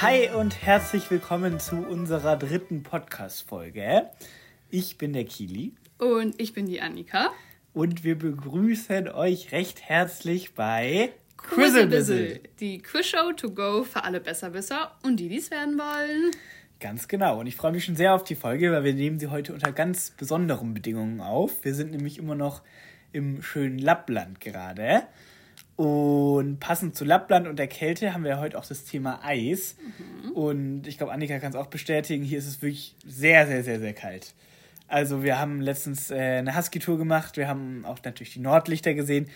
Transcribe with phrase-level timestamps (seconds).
[0.00, 4.08] Hi und herzlich willkommen zu unserer dritten Podcast-Folge.
[4.70, 5.72] Ich bin der Kili.
[5.98, 7.30] Und ich bin die Annika.
[7.74, 14.92] Und wir begrüßen euch recht herzlich bei Quizzlebizzle, die Quizshow to go für alle Besserwisser
[15.02, 16.30] und die, die es werden wollen.
[16.78, 17.40] Ganz genau.
[17.40, 19.72] Und ich freue mich schon sehr auf die Folge, weil wir nehmen sie heute unter
[19.72, 21.64] ganz besonderen Bedingungen auf.
[21.64, 22.62] Wir sind nämlich immer noch
[23.10, 25.08] im schönen Lappland gerade.
[25.78, 29.76] Und passend zu Lappland und der Kälte haben wir heute auch das Thema Eis.
[30.24, 30.32] Mhm.
[30.32, 33.78] Und ich glaube, Annika kann es auch bestätigen, hier ist es wirklich sehr, sehr, sehr,
[33.78, 34.34] sehr kalt.
[34.88, 39.28] Also wir haben letztens äh, eine Husky-Tour gemacht, wir haben auch natürlich die Nordlichter gesehen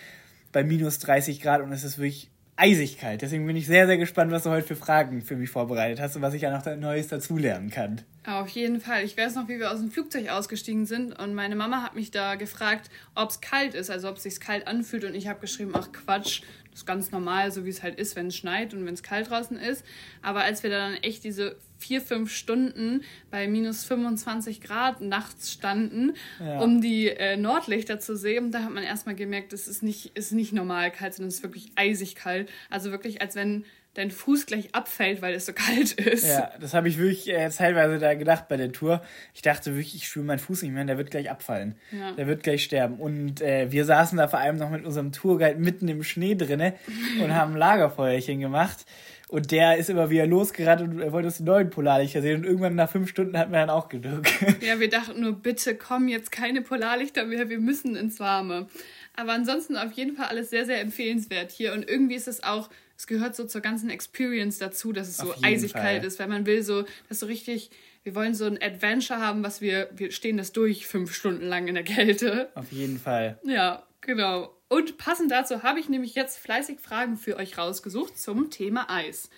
[0.50, 3.22] bei minus 30 Grad und es ist wirklich eisig kalt.
[3.22, 6.16] Deswegen bin ich sehr, sehr gespannt, was du heute für Fragen für mich vorbereitet hast
[6.16, 8.02] und was ich ja noch Neues dazulernen kann.
[8.26, 9.04] Auf jeden Fall.
[9.04, 12.10] Ich weiß noch, wie wir aus dem Flugzeug ausgestiegen sind und meine Mama hat mich
[12.10, 15.40] da gefragt, ob es kalt ist, also ob es sich kalt anfühlt und ich habe
[15.40, 18.74] geschrieben, ach Quatsch, das ist ganz normal, so wie es halt ist, wenn es schneit
[18.74, 19.84] und wenn es kalt draußen ist.
[20.22, 26.14] Aber als wir dann echt diese vier, fünf Stunden bei minus 25 Grad nachts standen,
[26.40, 26.60] ja.
[26.60, 30.32] um die äh, Nordlichter zu sehen, da hat man erstmal gemerkt, es ist nicht, ist
[30.32, 32.48] nicht normal kalt, sondern es ist wirklich eisig kalt.
[32.70, 36.26] Also wirklich, als wenn dein Fuß gleich abfällt, weil es so kalt ist.
[36.26, 39.02] Ja, das habe ich wirklich äh, teilweise da gedacht bei der Tour.
[39.34, 41.74] Ich dachte wirklich, ich spüre meinen Fuß nicht mehr, der wird gleich abfallen.
[41.90, 42.12] Ja.
[42.12, 42.96] Der wird gleich sterben.
[42.96, 46.74] Und äh, wir saßen da vor allem noch mit unserem Tourguide mitten im Schnee drinne
[47.22, 48.86] und haben Lagerfeuerchen gemacht.
[49.32, 52.40] Und der ist immer wieder losgerannt und er wollte uns die neuen Polarlichter sehen.
[52.40, 54.24] Und irgendwann nach fünf Stunden hat man dann auch genug.
[54.60, 58.68] Ja, wir dachten nur, bitte komm jetzt keine Polarlichter mehr, wir müssen ins Warme.
[59.16, 61.72] Aber ansonsten auf jeden Fall alles sehr, sehr empfehlenswert hier.
[61.72, 62.68] Und irgendwie ist es auch
[63.02, 65.82] es gehört so zur ganzen Experience dazu, dass es so eisig Fall.
[65.82, 67.70] kalt ist, weil man will so, dass so richtig,
[68.04, 71.66] wir wollen so ein Adventure haben, was wir, wir stehen das durch fünf Stunden lang
[71.66, 72.50] in der Kälte.
[72.54, 73.40] Auf jeden Fall.
[73.44, 74.54] Ja, genau.
[74.72, 79.28] Und passend dazu habe ich nämlich jetzt fleißig Fragen für euch rausgesucht zum Thema Eis.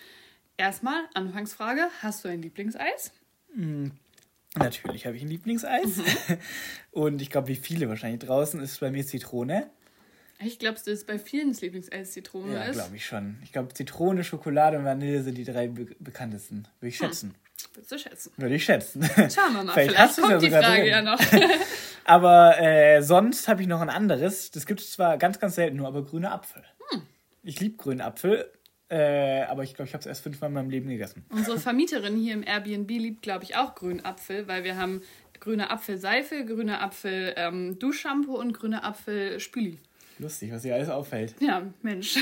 [0.57, 3.11] Erstmal, Anfangsfrage, hast du ein Lieblingseis?
[3.53, 3.87] Mm,
[4.55, 5.97] natürlich habe ich ein Lieblingseis.
[5.97, 6.39] Mhm.
[6.93, 9.69] Und ich glaube, wie viele wahrscheinlich draußen ist bei mir Zitrone.
[10.39, 13.41] Ich glaube, das ist bei vielen das Lieblingseis Zitrone ja, glaube ich schon.
[13.43, 16.69] Ich glaube, Zitrone, Schokolade und Vanille sind die drei be bekanntesten.
[16.79, 17.09] Würde ich hm.
[17.09, 17.31] schätzen.
[17.31, 17.44] Hm.
[17.73, 18.33] Würdest du schätzen?
[18.37, 19.03] Würde ich schätzen.
[19.15, 20.87] Schauen wir mal, vielleicht, vielleicht kommt ja die Frage drin.
[20.87, 21.21] ja noch.
[22.05, 24.51] aber äh, sonst habe ich noch ein anderes.
[24.51, 26.63] Das gibt es zwar ganz, ganz selten nur, aber grüner Apfel.
[26.91, 27.03] Hm.
[27.43, 28.51] Ich liebe grünen Apfel.
[28.89, 31.25] Äh, aber ich glaube, ich habe es erst fünfmal in meinem Leben gegessen.
[31.31, 35.03] Unsere Vermieterin hier im Airbnb liebt, glaube ich, auch grünen Apfel, weil wir haben
[35.41, 39.79] grüne Apfelseife, grüne Apfel ähm, Duschshampoo und grüne Apfel Spüli.
[40.19, 41.35] Lustig, was hier alles auffällt.
[41.41, 42.19] Ja, Mensch.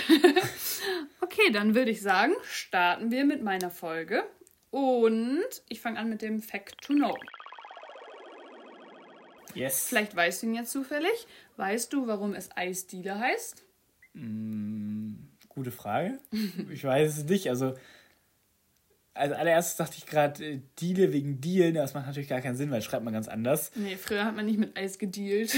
[1.20, 4.22] okay, dann würde ich sagen, starten wir mit meiner Folge.
[4.72, 7.14] Und ich fange an mit dem Fact to Know.
[9.54, 9.86] Yes.
[9.86, 11.26] Vielleicht weißt du ihn jetzt zufällig.
[11.58, 13.64] Weißt du, warum es Eisdiele heißt?
[14.14, 15.12] Mm,
[15.50, 16.18] gute Frage.
[16.72, 17.50] ich weiß es nicht.
[17.50, 17.74] Also
[19.14, 22.70] als allererstes dachte ich gerade äh, Deale wegen Dealen, das macht natürlich gar keinen Sinn,
[22.70, 23.70] weil schreibt man ganz anders.
[23.74, 25.54] Nee, früher hat man nicht mit Eis gedealt.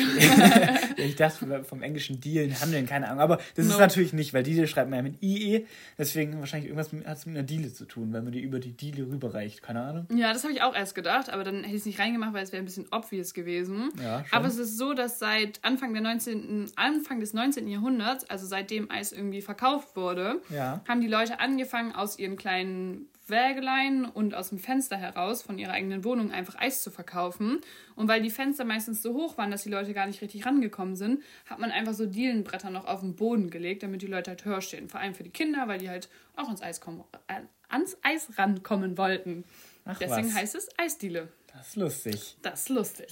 [0.96, 3.20] ich dachte vom englischen Dealen, Handeln, keine Ahnung.
[3.20, 3.72] Aber das no.
[3.72, 5.66] ist natürlich nicht, weil Deale schreibt man ja mit IE.
[5.96, 8.76] Deswegen wahrscheinlich irgendwas hat es mit einer Deale zu tun, weil man die über die
[8.76, 9.62] Deale rüberreicht.
[9.62, 10.08] Keine Ahnung.
[10.12, 12.42] Ja, das habe ich auch erst gedacht, aber dann hätte ich es nicht reingemacht, weil
[12.42, 13.90] es wäre ein bisschen obvious gewesen.
[14.02, 14.36] Ja, schon.
[14.36, 17.68] Aber es ist so, dass seit Anfang, der 19., Anfang des 19.
[17.68, 20.82] Jahrhunderts, also seitdem Eis irgendwie verkauft wurde, ja.
[20.88, 25.72] haben die Leute angefangen, aus ihren kleinen Wägelein und aus dem Fenster heraus von ihrer
[25.72, 27.60] eigenen Wohnung einfach Eis zu verkaufen.
[27.96, 30.96] Und weil die Fenster meistens so hoch waren, dass die Leute gar nicht richtig rangekommen
[30.96, 34.44] sind, hat man einfach so Dielenbretter noch auf den Boden gelegt, damit die Leute halt
[34.44, 34.88] höher stehen.
[34.88, 38.28] Vor allem für die Kinder, weil die halt auch ans Eis, kommen, äh, ans Eis
[38.36, 39.44] rankommen wollten.
[39.84, 40.34] Ach, Deswegen was.
[40.34, 41.28] heißt es Eisdiele.
[41.52, 42.36] Das ist lustig.
[42.42, 43.06] Das ist lustig.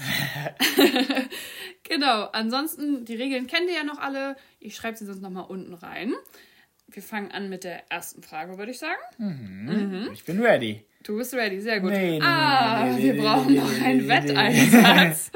[1.85, 2.25] genau.
[2.33, 4.37] Ansonsten, die Regeln kennt ihr ja noch alle.
[4.59, 6.13] Ich schreibe sie sonst nochmal unten rein
[6.95, 9.01] wir fangen an mit der ersten Frage, würde ich sagen.
[9.19, 9.65] Mhm.
[9.67, 10.09] Mhm.
[10.13, 10.85] Ich bin ready.
[11.03, 11.91] Du bist ready, sehr gut.
[11.91, 15.33] Nee, nee, ah, nee, wir brauchen noch einen Wetteinsatz.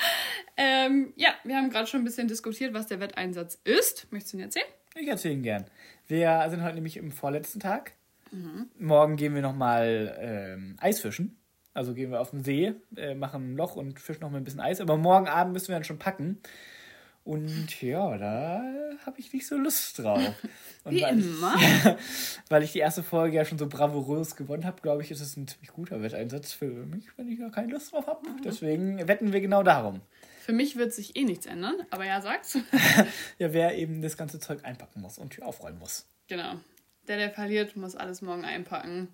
[0.56, 4.06] ähm, ja, wir haben gerade schon ein bisschen diskutiert, was der Wetteinsatz ist.
[4.12, 4.66] Möchtest du ihn erzählen?
[4.94, 5.64] Ich erzähle ihn gern.
[6.06, 7.92] Wir sind heute nämlich im vorletzten Tag.
[8.30, 8.68] Mhm.
[8.78, 11.38] Morgen gehen wir nochmal ähm, Eisfischen.
[11.72, 14.44] Also gehen wir auf den See, äh, machen ein Loch und fischen noch mal ein
[14.44, 14.80] bisschen Eis.
[14.80, 16.40] Aber morgen Abend müssen wir dann schon packen.
[17.26, 18.62] Und ja, da
[19.04, 20.32] habe ich nicht so Lust drauf.
[20.84, 21.56] Und Wie weil immer.
[21.56, 25.20] Ich, weil ich die erste Folge ja schon so bravourös gewonnen habe, glaube ich, ist
[25.20, 28.28] es ein ziemlich guter Wetteinsatz für mich, wenn ich gar keine Lust drauf habe.
[28.28, 28.42] Mhm.
[28.44, 30.02] Deswegen wetten wir genau darum.
[30.44, 32.58] Für mich wird sich eh nichts ändern, aber ja, sag's.
[33.38, 36.06] ja, wer eben das ganze Zeug einpacken muss und aufräumen muss.
[36.28, 36.54] Genau.
[37.08, 39.08] Der, der verliert, muss alles morgen einpacken.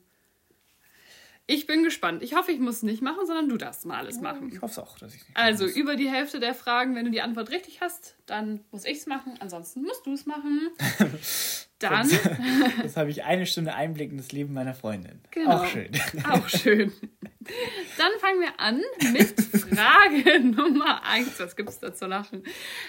[1.47, 2.23] Ich bin gespannt.
[2.23, 4.51] Ich hoffe, ich muss es nicht machen, sondern du darfst mal alles machen.
[4.53, 7.21] Ich hoffe auch, dass ich nicht Also, über die Hälfte der Fragen, wenn du die
[7.21, 9.35] Antwort richtig hast, dann muss ich es machen.
[9.41, 10.71] Ansonsten musst du es machen.
[11.81, 12.09] Dann.
[12.81, 15.21] das habe ich eine Stunde Einblick in das Leben meiner Freundin.
[15.33, 15.57] Genau.
[15.57, 15.91] Auch schön.
[16.31, 16.93] Auch schön.
[17.99, 18.81] Dann fangen wir an
[19.13, 21.41] mit Frage Nummer 1.
[21.41, 22.45] Was gibt es da zu lachen?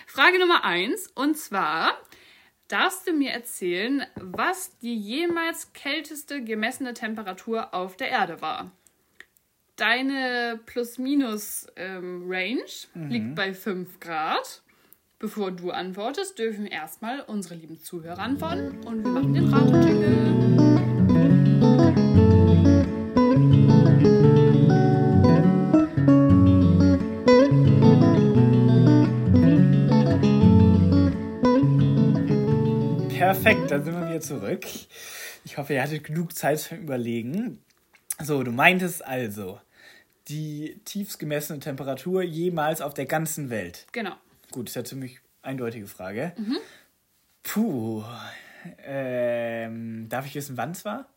[0.05, 1.07] Frage Nummer 1.
[1.15, 1.97] Und zwar
[2.73, 8.71] darfst du mir erzählen, was die jemals kälteste gemessene Temperatur auf der Erde war.
[9.75, 13.09] Deine Plus-Minus-Range ähm, mhm.
[13.09, 14.63] liegt bei 5 Grad.
[15.19, 20.42] Bevor du antwortest, dürfen erstmal unsere lieben Zuhörer antworten und wir machen den Ratetjingle.
[33.43, 34.65] Perfekt, dann sind wir wieder zurück.
[35.43, 37.61] Ich hoffe, ihr hattet genug Zeit zum Überlegen.
[38.21, 39.59] So, du meintest also,
[40.29, 43.85] die tiefst gemessene Temperatur jemals auf der ganzen Welt.
[43.91, 44.13] Genau.
[44.51, 46.31] Gut, ist ja ziemlich eindeutige Frage.
[46.37, 46.57] Mhm.
[47.43, 48.05] Puh.
[48.85, 51.09] Ähm, darf ich wissen, wann es war?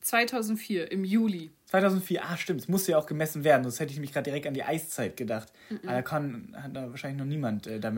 [0.00, 1.50] 2004, im Juli.
[1.66, 4.46] 2004, ah stimmt, es musste ja auch gemessen werden, sonst hätte ich mich gerade direkt
[4.46, 5.52] an die Eiszeit gedacht.
[5.68, 5.80] Mhm.
[5.82, 7.90] Aber da kann, hat da wahrscheinlich noch niemand äh, da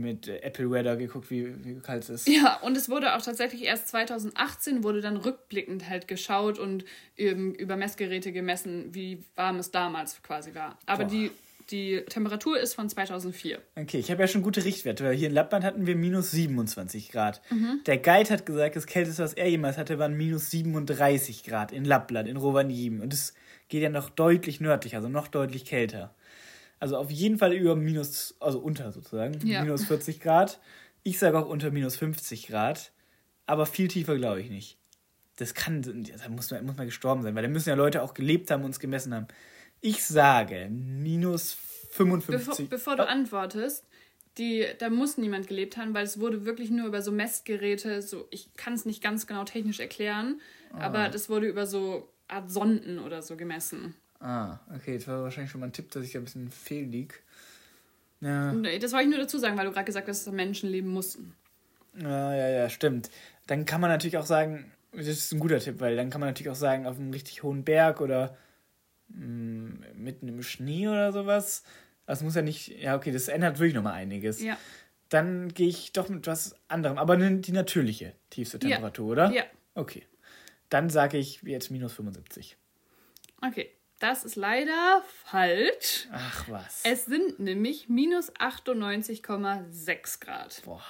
[0.00, 2.28] mit, äh, Apple Weather geguckt, wie, wie kalt es ist.
[2.28, 6.84] Ja, und es wurde auch tatsächlich erst 2018 wurde dann rückblickend halt geschaut und
[7.16, 10.78] ähm, über Messgeräte gemessen, wie warm es damals quasi war.
[10.86, 11.10] Aber Boah.
[11.10, 11.30] die
[11.70, 13.58] die Temperatur ist von 2004.
[13.76, 17.10] Okay, ich habe ja schon gute Richtwerte, weil hier in Lappland hatten wir minus 27
[17.10, 17.40] Grad.
[17.50, 17.80] Mhm.
[17.86, 21.84] Der Guide hat gesagt, das Kälteste, was er jemals hatte, waren minus 37 Grad in
[21.84, 23.00] Lappland, in Rovaniemi.
[23.00, 23.34] Und es
[23.68, 26.14] geht ja noch deutlich nördlich, also noch deutlich kälter.
[26.80, 29.62] Also auf jeden Fall über minus, also unter sozusagen, ja.
[29.62, 30.60] minus 40 Grad.
[31.02, 32.92] Ich sage auch unter minus 50 Grad,
[33.46, 34.78] aber viel tiefer glaube ich nicht.
[35.36, 38.14] Das kann, da muss man, muss man gestorben sein, weil da müssen ja Leute auch
[38.14, 39.26] gelebt haben und uns gemessen haben.
[39.80, 41.56] Ich sage minus
[41.90, 42.46] 55.
[42.46, 43.84] Bevor, bevor du antwortest,
[44.38, 48.26] die, da muss niemand gelebt haben, weil es wurde wirklich nur über so Messgeräte, so
[48.30, 50.40] ich kann es nicht ganz genau technisch erklären,
[50.72, 50.80] ah.
[50.80, 53.94] aber das wurde über so Art Sonden oder so gemessen.
[54.24, 56.84] Ah, okay, das war wahrscheinlich schon mal ein Tipp, dass ich da ein bisschen fehl
[56.84, 57.22] lieg.
[58.20, 58.52] Ja.
[58.52, 61.34] Das wollte ich nur dazu sagen, weil du gerade gesagt hast, dass Menschen leben mussten.
[62.00, 63.10] Ja, ja, ja, stimmt.
[63.46, 66.30] Dann kann man natürlich auch sagen, das ist ein guter Tipp, weil dann kann man
[66.30, 68.36] natürlich auch sagen, auf einem richtig hohen Berg oder
[69.08, 71.62] Mm, mitten im Schnee oder sowas.
[72.06, 72.68] Das muss ja nicht.
[72.80, 74.42] Ja, okay, das ändert wirklich nochmal einiges.
[74.42, 74.58] Ja.
[75.08, 76.98] Dann gehe ich doch mit was anderem.
[76.98, 79.12] Aber die natürliche tiefste Temperatur, ja.
[79.12, 79.32] oder?
[79.32, 79.44] Ja.
[79.74, 80.02] Okay.
[80.70, 82.56] Dann sage ich jetzt minus 75.
[83.46, 83.70] Okay.
[84.04, 86.08] Das ist leider falsch.
[86.12, 86.82] Ach was.
[86.84, 90.60] Es sind nämlich minus 98,6 Grad.
[90.66, 90.82] Boah.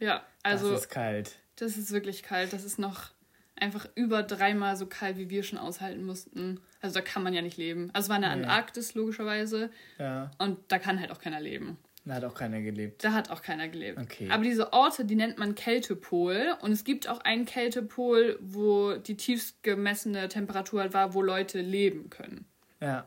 [0.00, 0.72] Ja, also.
[0.72, 1.36] Das ist kalt.
[1.54, 2.52] Das ist wirklich kalt.
[2.52, 3.12] Das ist noch
[3.54, 6.60] einfach über dreimal so kalt, wie wir schon aushalten mussten.
[6.80, 7.90] Also da kann man ja nicht leben.
[7.92, 8.30] Also es war eine.
[8.30, 9.70] Antarktis logischerweise.
[10.00, 10.32] Ja.
[10.38, 11.78] Und da kann halt auch keiner leben.
[12.04, 13.04] Da hat auch keiner gelebt.
[13.04, 14.00] Da hat auch keiner gelebt.
[14.00, 14.28] Okay.
[14.28, 16.56] Aber diese Orte, die nennt man Kältepol.
[16.62, 21.60] Und es gibt auch einen Kältepol, wo die tiefst gemessene Temperatur halt war, wo Leute
[21.60, 22.44] leben können.
[22.80, 23.06] Ja.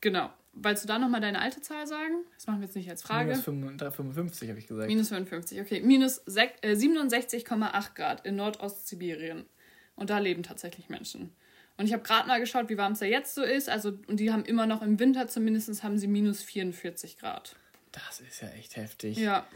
[0.00, 0.30] Genau.
[0.52, 2.24] Wolltest du da nochmal deine alte Zahl sagen?
[2.34, 3.30] Das machen wir jetzt nicht als Frage.
[3.30, 4.88] Minus 55 habe ich gesagt.
[4.88, 5.80] Minus 55, okay.
[5.80, 9.46] Minus äh, 67,8 Grad in Nordostsibirien.
[9.94, 11.32] Und da leben tatsächlich Menschen.
[11.76, 13.68] Und ich habe gerade mal geschaut, wie warm es da jetzt so ist.
[13.68, 17.54] Also, und die haben immer noch im Winter zumindest haben sie minus 44 Grad.
[17.92, 19.16] Das ist ja echt heftig.
[19.16, 19.46] Ja.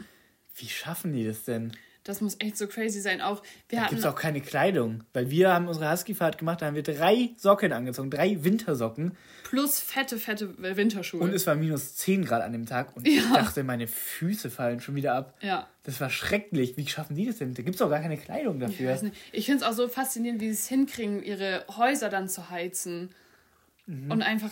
[0.55, 1.73] Wie schaffen die das denn?
[2.05, 3.19] Das muss echt so crazy sein.
[3.19, 5.03] Auch wir da gibt es auch keine Kleidung.
[5.11, 9.17] Weil wir haben unsere Husky-Fahrt gemacht, da haben wir drei Socken angezogen, drei Wintersocken.
[9.43, 11.21] Plus fette, fette Winterschuhe.
[11.21, 13.13] Und es war minus 10 Grad an dem Tag und ja.
[13.13, 15.35] ich dachte, meine Füße fallen schon wieder ab.
[15.41, 15.67] Ja.
[15.81, 16.77] Das war schrecklich.
[16.77, 17.55] Wie schaffen die das denn?
[17.55, 18.93] Da gibt es auch gar keine Kleidung dafür.
[18.93, 22.51] Ich, ich finde es auch so faszinierend, wie sie es hinkriegen, ihre Häuser dann zu
[22.51, 23.09] heizen.
[23.87, 24.11] Mhm.
[24.11, 24.51] Und einfach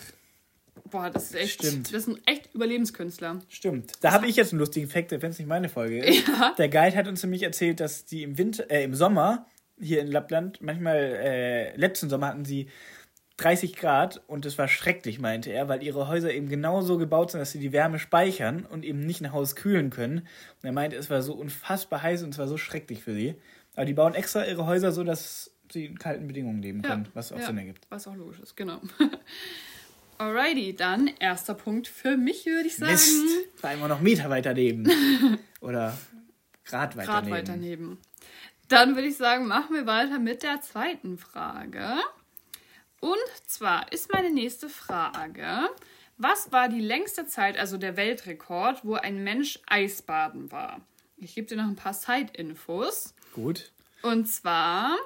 [0.90, 1.64] Boah, das ist echt.
[1.64, 1.94] Stimmt.
[1.94, 3.40] Das sind echt Überlebenskünstler.
[3.48, 3.92] Stimmt.
[4.00, 6.28] Da habe ich jetzt einen lustigen Fact, wenn es nicht meine Folge ist.
[6.34, 6.54] Ja.
[6.58, 9.46] Der Guide hat uns nämlich erzählt, dass die im Winter, äh, im Sommer
[9.78, 12.68] hier in Lappland, manchmal, äh, letzten Sommer hatten sie
[13.36, 17.32] 30 Grad und es war schrecklich, meinte er, weil ihre Häuser eben genau so gebaut
[17.32, 20.20] sind, dass sie die Wärme speichern und eben nicht ein Haus kühlen können.
[20.20, 23.34] Und er meinte, es war so unfassbar heiß und es war so schrecklich für sie.
[23.74, 26.90] Aber die bauen extra ihre Häuser so, dass sie in kalten Bedingungen leben ja.
[26.90, 27.46] können, was auch ja.
[27.46, 27.86] Sinn ergibt.
[27.90, 28.80] Was auch logisch ist, genau.
[30.18, 32.92] Alrighty, dann erster Punkt für mich, würde ich sagen.
[32.92, 34.88] Mist, allem auch noch Meter weiter neben.
[35.60, 35.96] Oder
[36.64, 37.36] Grad weiter Grad neben.
[37.36, 37.98] weiter neben.
[38.68, 41.94] Dann würde ich sagen, machen wir weiter mit der zweiten Frage.
[43.00, 45.68] Und zwar ist meine nächste Frage,
[46.16, 50.80] was war die längste Zeit, also der Weltrekord, wo ein Mensch Eisbaden war?
[51.16, 53.14] Ich gebe dir noch ein paar Side-Infos.
[53.34, 53.72] Gut.
[54.02, 54.96] Und zwar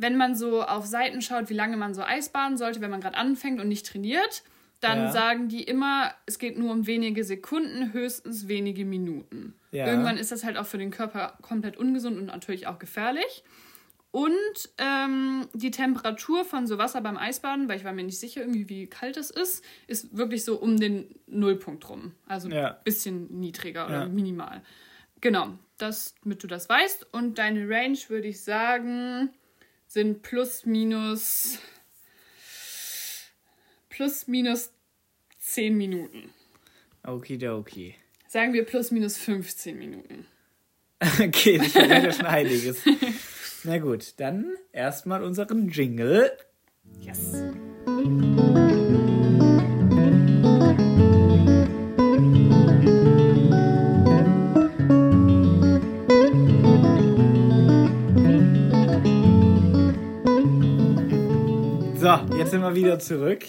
[0.00, 3.18] wenn man so auf Seiten schaut, wie lange man so Eisbaden sollte, wenn man gerade
[3.18, 4.42] anfängt und nicht trainiert,
[4.80, 5.12] dann ja.
[5.12, 9.54] sagen die immer, es geht nur um wenige Sekunden, höchstens wenige Minuten.
[9.72, 9.86] Ja.
[9.86, 13.44] Irgendwann ist das halt auch für den Körper komplett ungesund und natürlich auch gefährlich.
[14.10, 14.32] Und
[14.78, 18.70] ähm, die Temperatur von so Wasser beim Eisbaden, weil ich war mir nicht sicher, irgendwie
[18.70, 22.12] wie kalt es ist, ist wirklich so um den Nullpunkt rum.
[22.26, 22.70] Also ein ja.
[22.82, 24.62] bisschen niedriger oder minimal.
[25.20, 27.08] Genau, das, damit du das weißt.
[27.12, 29.30] Und deine Range würde ich sagen,
[29.90, 31.58] sind plus minus
[33.88, 34.70] plus minus
[35.40, 36.30] 10 Minuten.
[37.04, 37.96] Okidoki.
[38.28, 40.26] Sagen wir plus minus 15 Minuten.
[41.20, 42.78] okay, das wäre ja schon einiges.
[43.64, 46.30] Na gut, dann erstmal unseren Jingle.
[47.00, 47.42] Yes.
[62.18, 63.44] So, jetzt sind wir wieder zurück.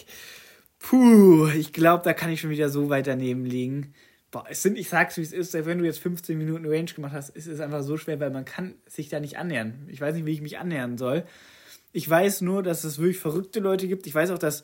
[0.77, 3.93] Puh, ich glaube, da kann ich schon wieder so weit daneben liegen.
[4.29, 7.13] Boah, es sind, ich sag's wie es ist, wenn du jetzt 15 Minuten Range gemacht
[7.13, 9.87] hast, ist es einfach so schwer, weil man kann sich da nicht annähern.
[9.89, 11.23] Ich weiß nicht, wie ich mich annähern soll.
[11.91, 14.07] Ich weiß nur, dass es wirklich verrückte Leute gibt.
[14.07, 14.63] Ich weiß auch, dass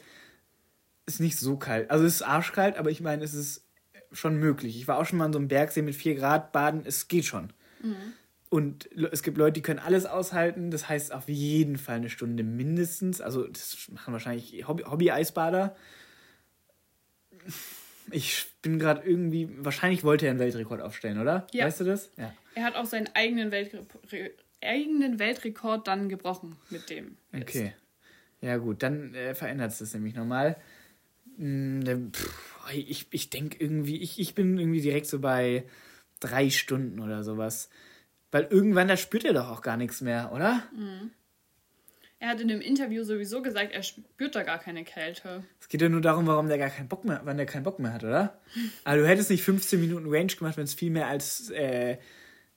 [1.06, 3.66] es nicht so kalt, also es ist arschkalt, aber ich meine, es ist
[4.12, 4.78] schon möglich.
[4.78, 7.26] Ich war auch schon mal in so einem Bergsee mit 4 Grad baden, es geht
[7.26, 7.54] schon.
[7.82, 8.14] Mhm.
[8.50, 10.72] Und es gibt Leute, die können alles aushalten.
[10.72, 13.20] Das heißt auf jeden Fall eine Stunde mindestens.
[13.20, 15.76] Also das machen wahrscheinlich Hobby-Eisbader.
[18.12, 21.46] Ich bin gerade irgendwie, wahrscheinlich wollte er einen Weltrekord aufstellen, oder?
[21.52, 21.66] Ja.
[21.66, 22.10] Weißt du das?
[22.16, 22.34] Ja.
[22.56, 23.86] Er hat auch seinen eigenen, Weltre
[24.62, 27.18] eigenen Weltrekord dann gebrochen mit dem.
[27.34, 27.50] Jetzt.
[27.50, 27.74] Okay.
[28.42, 30.58] Ja, gut, dann äh, verändert es das nämlich nochmal.
[31.38, 32.12] Hm,
[32.74, 35.66] ich ich denke irgendwie, ich, ich bin irgendwie direkt so bei
[36.20, 37.70] drei Stunden oder sowas.
[38.32, 40.64] Weil irgendwann, da spürt er doch auch gar nichts mehr, oder?
[40.76, 41.12] Mhm.
[42.20, 45.44] Er hat in dem Interview sowieso gesagt, er spürt da gar keine Kälte.
[45.62, 47.78] Es geht ja nur darum, warum der gar keinen Bock mehr, wann der keinen Bock
[47.78, 48.42] mehr hat, oder?
[48.86, 51.98] Aber du hättest nicht 15 Minuten Range gemacht, wenn es viel mehr als äh,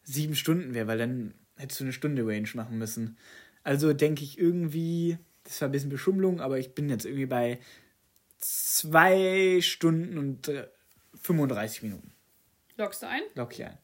[0.03, 3.19] sieben Stunden wäre, weil dann hättest du eine Stunde Range machen müssen.
[3.63, 7.61] Also denke ich irgendwie, das war ein bisschen Beschummelung, aber ich bin jetzt irgendwie bei
[8.39, 10.51] zwei Stunden und
[11.21, 12.13] 35 Minuten.
[12.79, 13.23] Lockst du ein?
[13.35, 13.77] Lock ich ein.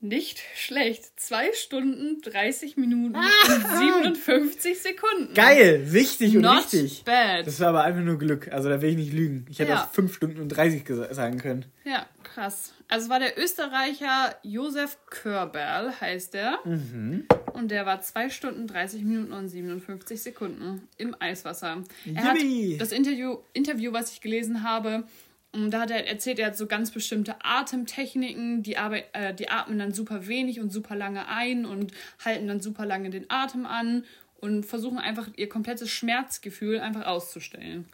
[0.00, 1.18] Nicht schlecht.
[1.18, 3.28] Zwei Stunden, 30 Minuten ah!
[3.48, 5.34] und 57 Sekunden.
[5.34, 7.02] Geil, wichtig und Not richtig.
[7.04, 7.46] Bad.
[7.46, 8.48] Das war aber einfach nur Glück.
[8.52, 9.44] Also da will ich nicht lügen.
[9.50, 9.82] Ich hätte ja.
[9.82, 11.64] auch 5 Stunden und 30 sagen können.
[11.84, 12.74] Ja, krass.
[12.86, 16.58] Also es war der Österreicher Josef Körberl, heißt der.
[16.64, 17.26] Mhm.
[17.52, 21.82] Und der war 2 Stunden, 30 Minuten und 57 Sekunden im Eiswasser.
[22.14, 22.36] Er hat
[22.78, 25.04] das Interview, Interview, was ich gelesen habe,
[25.52, 29.48] und da hat er erzählt, er hat so ganz bestimmte Atemtechniken, die, arbeit, äh, die
[29.48, 33.64] atmen dann super wenig und super lange ein und halten dann super lange den Atem
[33.64, 34.04] an
[34.40, 37.86] und versuchen einfach ihr komplettes Schmerzgefühl einfach auszustellen.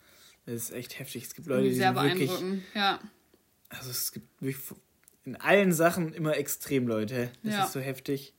[0.47, 1.25] Das ist echt heftig.
[1.25, 2.31] Es gibt Leute, die sehr sind wirklich,
[2.75, 3.01] ja.
[3.71, 4.29] Also es gibt
[5.25, 7.31] in allen Sachen immer Extremleute.
[7.43, 7.65] Das ja.
[7.65, 8.35] ist so heftig.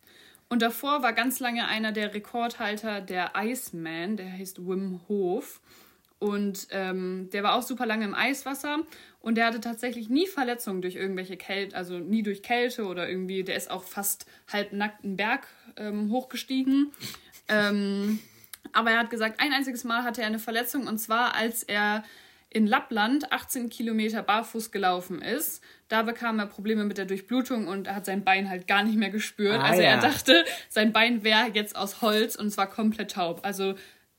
[0.50, 5.62] Und davor war ganz lange einer der Rekordhalter der Iceman, der heißt Wim Hof.
[6.20, 8.80] Und ähm, der war auch super lange im Eiswasser
[9.20, 13.44] und der hatte tatsächlich nie Verletzungen durch irgendwelche Kälte, also nie durch Kälte oder irgendwie,
[13.44, 16.92] der ist auch fast halbnackt einen Berg ähm, hochgestiegen.
[17.48, 18.20] Ähm,
[18.72, 22.04] aber er hat gesagt, ein einziges Mal hatte er eine Verletzung und zwar, als er
[22.50, 25.62] in Lappland 18 Kilometer barfuß gelaufen ist.
[25.90, 28.98] Da bekam er Probleme mit der Durchblutung und er hat sein Bein halt gar nicht
[28.98, 29.60] mehr gespürt.
[29.60, 30.00] Ah, also er ja.
[30.00, 33.42] dachte, sein Bein wäre jetzt aus Holz und zwar komplett taub.
[33.44, 33.76] Also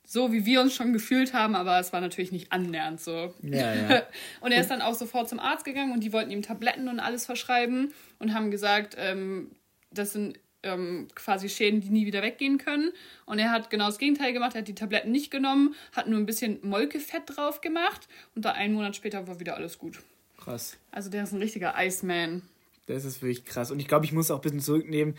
[0.06, 3.34] so, wie wir uns schon gefühlt haben, aber es war natürlich nicht annähernd so.
[3.42, 4.02] Ja, ja.
[4.40, 7.00] und er ist dann auch sofort zum Arzt gegangen und die wollten ihm Tabletten und
[7.00, 9.50] alles verschreiben und haben gesagt, ähm,
[9.90, 12.92] das sind ähm, quasi Schäden, die nie wieder weggehen können.
[13.24, 14.54] Und er hat genau das Gegenteil gemacht.
[14.54, 18.52] Er hat die Tabletten nicht genommen, hat nur ein bisschen Molkefett drauf gemacht und da
[18.52, 20.02] einen Monat später war wieder alles gut.
[20.38, 20.76] Krass.
[20.92, 22.42] Also der ist ein richtiger Iceman.
[22.86, 23.72] Das ist wirklich krass.
[23.72, 25.16] Und ich glaube, ich muss auch ein bisschen zurücknehmen.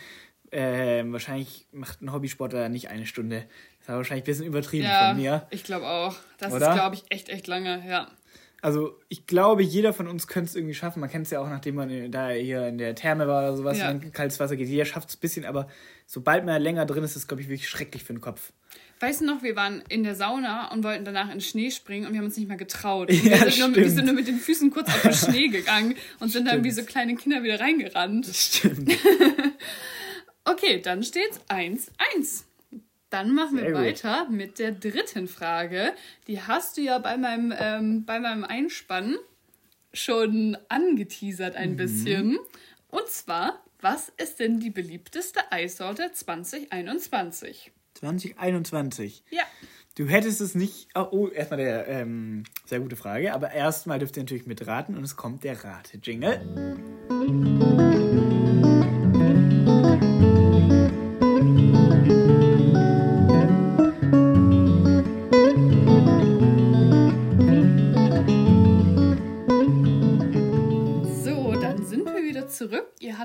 [0.51, 3.45] Äh, wahrscheinlich macht ein Hobbysportler nicht eine Stunde.
[3.87, 5.47] Das war wahrscheinlich ein bisschen übertrieben ja, von mir.
[5.49, 6.17] Ich glaube auch.
[6.39, 6.71] Das Oder?
[6.71, 8.09] ist, glaube ich, echt, echt lange, ja.
[8.61, 10.99] Also ich glaube, jeder von uns könnte es irgendwie schaffen.
[10.99, 13.77] Man kennt es ja auch, nachdem man da hier in der Therme war oder sowas,
[13.77, 13.87] ja.
[13.87, 14.67] wenn kaltes Wasser geht.
[14.67, 15.69] Jeder schafft es ein bisschen, aber
[16.05, 18.51] sobald man länger drin ist, ist es, glaube ich, wirklich schrecklich für den Kopf.
[18.99, 22.11] Weißt du noch, wir waren in der Sauna und wollten danach in Schnee springen und
[22.11, 23.09] wir haben uns nicht mehr getraut.
[23.23, 25.95] Ja, wir, sind nur, wir, sind nur, mit den Füßen kurz auf den Schnee gegangen
[26.19, 28.25] und sind dann wie so kleine Kinder wieder reingerannt.
[28.25, 28.97] Stimmt.
[30.43, 32.46] okay, dann steht's 1-1.
[33.09, 34.35] Dann machen Sehr wir weiter gut.
[34.35, 35.93] mit der dritten Frage.
[36.27, 39.15] Die hast du ja bei meinem, ähm, bei meinem Einspann
[39.93, 41.77] schon angeteasert ein mhm.
[41.77, 42.39] bisschen.
[42.89, 47.71] Und zwar, was ist denn die beliebteste Eissorte 2021?
[47.95, 49.23] 2021.
[49.29, 49.43] Ja.
[49.95, 50.89] Du hättest es nicht.
[50.93, 53.33] Oh, oh erstmal der ähm, sehr gute Frage.
[53.33, 56.39] Aber erstmal dürft ihr natürlich mitraten und es kommt der Rate-Jingle.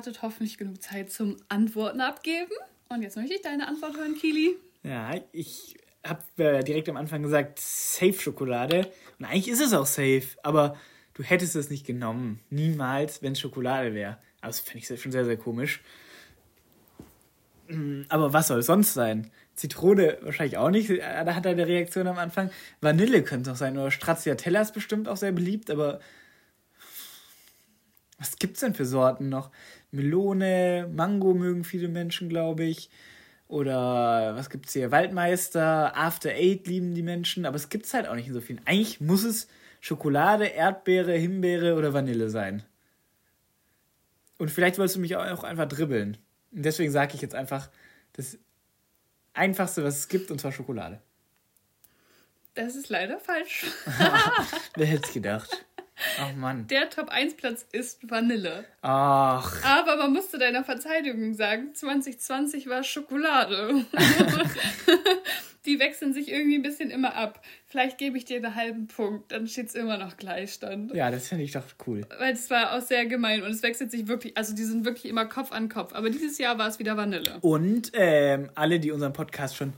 [0.03, 2.51] Hattet hoffentlich genug Zeit zum Antworten abgeben.
[2.89, 4.57] Und jetzt möchte ich deine Antwort hören, Kili.
[4.83, 8.91] Ja, ich habe äh, direkt am Anfang gesagt, safe Schokolade.
[9.21, 10.77] Und eigentlich ist es auch safe, aber
[11.15, 12.41] du hättest es nicht genommen.
[12.51, 14.19] Niemals, wenn es Schokolade wäre.
[14.41, 15.83] Aber das fände ich schon sehr, sehr komisch.
[17.69, 19.31] Mm, aber was soll es sonst sein?
[19.55, 20.91] Zitrone wahrscheinlich auch nicht.
[20.91, 22.51] Äh, da hat er eine Reaktion am Anfang.
[22.81, 23.79] Vanille könnte es auch sein.
[23.79, 26.01] Oder Stracciatella ist bestimmt auch sehr beliebt, aber
[28.23, 29.51] was gibt's denn für Sorten noch?
[29.93, 32.91] Melone, Mango mögen viele Menschen, glaube ich.
[33.47, 34.91] Oder was gibt's hier?
[34.91, 38.67] Waldmeister, After Eight lieben die Menschen, aber es gibt's halt auch nicht in so vielen.
[38.67, 39.47] Eigentlich muss es
[39.81, 42.63] Schokolade, Erdbeere, Himbeere oder Vanille sein.
[44.39, 46.17] Und vielleicht wolltest du mich auch einfach dribbeln.
[46.53, 47.69] Und deswegen sage ich jetzt einfach
[48.15, 48.39] das
[49.35, 51.01] Einfachste, was es gibt, und zwar Schokolade.
[52.55, 53.67] Das ist leider falsch.
[54.77, 55.65] Wer hätte es gedacht?
[56.21, 56.67] Ach Mann.
[56.69, 58.65] Der Top 1 Platz ist Vanille.
[58.83, 59.65] Ach.
[59.65, 63.85] Aber man musste deiner Verteidigung sagen, 2020 war Schokolade.
[65.65, 67.41] Die wechseln sich irgendwie ein bisschen immer ab.
[67.67, 70.93] Vielleicht gebe ich dir einen halben Punkt, dann steht es immer noch Gleichstand.
[70.93, 72.05] Ja, das finde ich doch cool.
[72.19, 75.07] Weil es war auch sehr gemein und es wechselt sich wirklich, also die sind wirklich
[75.07, 75.93] immer Kopf an Kopf.
[75.95, 77.39] Aber dieses Jahr war es wieder Vanille.
[77.43, 79.73] Und ähm, alle, die unseren Podcast schon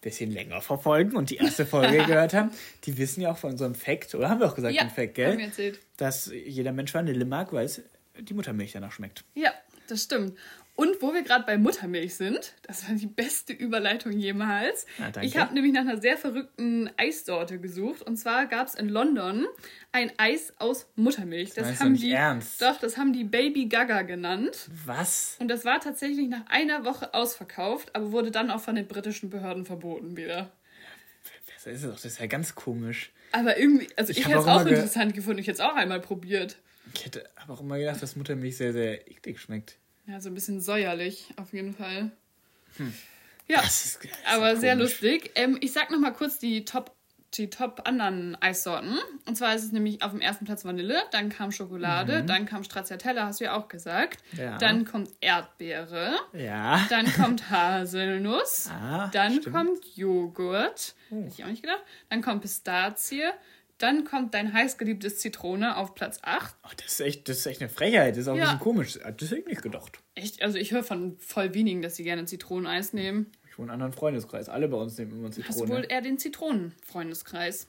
[0.00, 2.50] bisschen länger verfolgen und die erste Folge gehört haben,
[2.84, 5.14] die wissen ja auch von unserem Fact, oder haben wir auch gesagt, ja, den Fact,
[5.14, 5.32] gell?
[5.32, 5.80] Haben wir erzählt.
[5.96, 7.82] Dass jeder Mensch Vanille mag, weil es
[8.18, 9.24] die Muttermilch danach schmeckt.
[9.34, 9.52] Ja,
[9.88, 10.38] das stimmt.
[10.78, 14.86] Und wo wir gerade bei Muttermilch sind, das war die beste Überleitung jemals.
[14.98, 18.02] Na, ich habe nämlich nach einer sehr verrückten Eissorte gesucht.
[18.02, 19.48] Und zwar gab es in London
[19.90, 21.52] ein Eis aus Muttermilch.
[21.54, 22.12] Das, das haben die.
[22.12, 22.62] Ernst?
[22.62, 24.70] Doch, das haben die Baby Gaga genannt.
[24.86, 25.34] Was?
[25.40, 29.30] Und das war tatsächlich nach einer Woche ausverkauft, aber wurde dann auch von den britischen
[29.30, 30.52] Behörden verboten wieder.
[31.56, 33.10] Das ist, das ist ja ganz komisch.
[33.32, 35.40] Aber irgendwie, also ich, ich hätte es auch interessant gefunden.
[35.40, 36.56] Ich hätte es auch einmal probiert.
[36.94, 39.76] Ich hätte aber auch immer gedacht, dass Muttermilch sehr, sehr eklig schmeckt.
[40.08, 42.10] Ja, so ein bisschen säuerlich, auf jeden Fall.
[42.78, 42.94] Hm.
[43.46, 45.32] Ja, das ist, das ist aber sehr lustig.
[45.34, 46.94] Ähm, ich sag noch mal kurz die Top,
[47.34, 48.98] die Top anderen Eissorten.
[49.26, 52.26] Und zwar ist es nämlich auf dem ersten Platz Vanille, dann kam Schokolade, mhm.
[52.26, 54.22] dann kam Stracciatella, hast du ja auch gesagt.
[54.32, 54.56] Ja.
[54.56, 56.14] Dann kommt Erdbeere.
[56.32, 56.86] Ja.
[56.88, 58.70] Dann kommt Haselnuss.
[58.70, 59.54] Ah, dann stimmt.
[59.54, 60.94] kommt Joghurt.
[61.10, 61.16] Oh.
[61.16, 61.82] Hätte ich auch nicht gedacht.
[62.08, 63.24] Dann kommt Pistazie.
[63.78, 66.56] Dann kommt dein heißgeliebtes Zitrone auf Platz 8.
[66.62, 68.14] Ach, das ist echt, das ist echt eine Frechheit.
[68.14, 68.42] Das ist auch ja.
[68.42, 68.94] ein bisschen komisch.
[68.94, 70.00] Das hätte ich nicht gedacht.
[70.16, 70.42] Echt?
[70.42, 73.30] Also ich höre von voll wenigen, dass sie gerne Zitroneneis nehmen.
[73.48, 74.48] Ich wohne in einem anderen Freundeskreis.
[74.48, 75.62] Alle bei uns nehmen immer Zitrone.
[75.62, 77.68] Hast wohl eher den Zitronenfreundeskreis.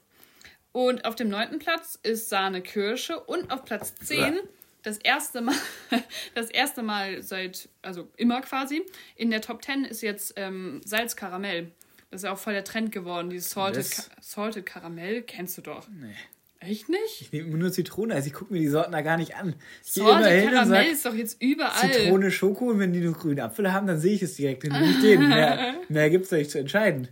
[0.72, 4.34] Und auf dem neunten Platz ist Sahne Kirsche und auf Platz 10 ja.
[4.82, 5.56] das erste Mal,
[6.36, 8.84] das erste Mal seit, also immer quasi,
[9.15, 11.72] in der Top 10 ist jetzt ähm, Salz Karamell.
[12.12, 15.22] Das ist ja auch voll der Trend geworden, dieses Salted, Ka Salted Karamell.
[15.22, 15.88] Kennst du doch.
[15.89, 16.15] Nee.
[16.62, 17.22] Echt nicht?
[17.22, 19.56] Ich nehme nur Zitrone, also ich gucke mir die Sorten da gar nicht an.
[19.84, 21.91] Ich Salted Karamell sag, ist doch jetzt überall.
[21.91, 24.63] Zitrone, Schoko und wenn die nur grünen Apfel haben, dann sehe ich es direkt.
[24.63, 25.30] Nehme ich den.
[25.30, 27.08] Mehr, mehr gibt es nicht zu entscheiden.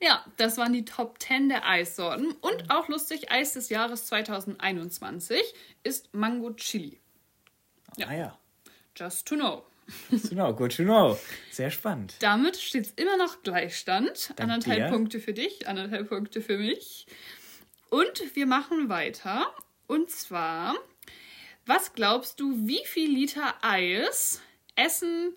[0.00, 2.30] Ja, das waren die Top 10 der Eissorten.
[2.40, 5.40] Und auch lustig, Eis des Jahres 2021
[5.82, 7.00] ist Mango Chili.
[7.96, 8.06] Ja.
[8.08, 8.38] Ah ja.
[8.96, 9.64] Just to know.
[10.30, 11.18] Know, good to know.
[11.50, 12.14] Sehr spannend.
[12.20, 14.30] Damit steht es immer noch Gleichstand.
[14.36, 14.88] Dank anderthalb dir.
[14.90, 17.06] Punkte für dich, anderthalb Punkte für mich.
[17.90, 19.52] Und wir machen weiter.
[19.86, 20.74] Und zwar,
[21.66, 24.42] was glaubst du, wie viel Liter Eis
[24.76, 25.34] essen,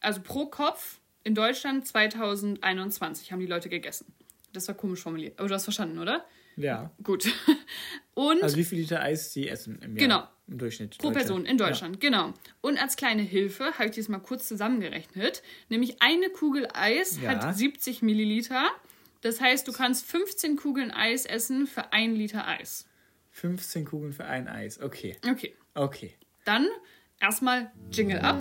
[0.00, 4.12] also pro Kopf in Deutschland 2021 haben die Leute gegessen?
[4.52, 5.38] Das war komisch formuliert.
[5.38, 6.24] Aber du hast verstanden, oder?
[6.56, 6.90] Ja.
[7.02, 7.28] Gut.
[8.14, 10.08] Und also wie viel Liter Eis sie essen im Jahr?
[10.08, 10.28] Genau.
[10.46, 10.98] Im Durchschnitt.
[10.98, 12.10] Pro Person in Deutschland, ja.
[12.10, 12.34] genau.
[12.60, 15.42] Und als kleine Hilfe habe ich das mal kurz zusammengerechnet.
[15.68, 17.30] Nämlich eine Kugel Eis ja.
[17.30, 18.68] hat 70 Milliliter.
[19.22, 22.86] Das heißt, du kannst 15 Kugeln Eis essen für ein Liter Eis.
[23.30, 25.16] 15 Kugeln für ein Eis, okay.
[25.28, 25.54] Okay.
[25.74, 26.14] Okay.
[26.44, 26.68] Dann
[27.20, 28.40] erstmal Jingle ab.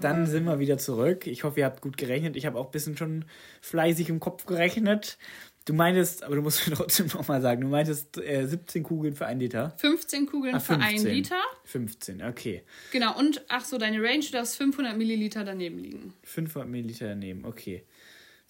[0.00, 1.26] Dann sind wir wieder zurück.
[1.26, 2.36] Ich hoffe, ihr habt gut gerechnet.
[2.36, 3.24] Ich habe auch ein bisschen schon
[3.60, 5.18] fleißig im Kopf gerechnet.
[5.64, 9.26] Du meintest, aber du musst mir trotzdem nochmal sagen, du meintest äh, 17 Kugeln für
[9.26, 9.74] ein Liter.
[9.78, 11.00] 15 Kugeln ah, 15.
[11.00, 11.40] für ein Liter.
[11.64, 12.62] 15, okay.
[12.92, 16.14] Genau, und ach so, deine Range, du darfst 500 Milliliter daneben liegen.
[16.24, 17.84] 500 Milliliter daneben, okay.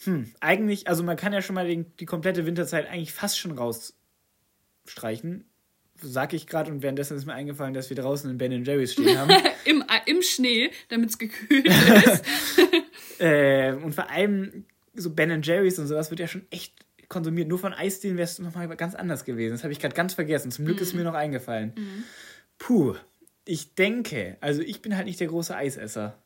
[0.02, 3.52] Hm, eigentlich, also man kann ja schon mal den, die komplette Winterzeit eigentlich fast schon
[3.52, 5.44] rausstreichen.
[6.06, 9.18] Sag ich gerade und währenddessen ist mir eingefallen, dass wir draußen in Ben Jerry's stehen
[9.18, 9.30] haben.
[9.64, 12.24] Im, äh, Im Schnee, damit es gekühlt ist.
[13.20, 14.64] äh, und vor allem
[14.94, 16.74] so Ben Jerry's und sowas wird ja schon echt
[17.08, 17.48] konsumiert.
[17.48, 19.52] Nur von Eisdielen wäre es nochmal ganz anders gewesen.
[19.52, 20.50] Das habe ich gerade ganz vergessen.
[20.50, 20.82] Zum Glück mm.
[20.82, 21.00] ist mhm.
[21.00, 21.72] mir noch eingefallen.
[21.76, 22.04] Mm.
[22.58, 22.94] Puh,
[23.44, 26.18] ich denke, also ich bin halt nicht der große Eisesser.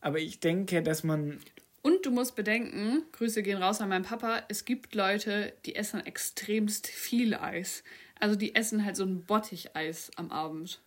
[0.00, 1.38] Aber ich denke, dass man.
[1.82, 6.04] Und du musst bedenken, Grüße gehen raus an meinen Papa, es gibt Leute, die essen
[6.04, 7.82] extremst viel Eis.
[8.20, 10.80] Also die essen halt so ein Botticheis am Abend.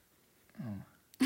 [0.60, 1.26] Oh.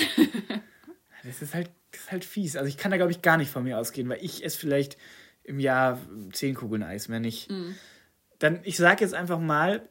[1.24, 2.56] das, ist halt, das ist halt fies.
[2.56, 4.98] Also ich kann da, glaube ich, gar nicht von mir ausgehen, weil ich esse vielleicht
[5.44, 6.00] im Jahr
[6.32, 7.50] zehn Kugeln Eis, mehr nicht.
[7.52, 7.76] Mm.
[8.40, 9.88] Dann, ich sage jetzt einfach mal,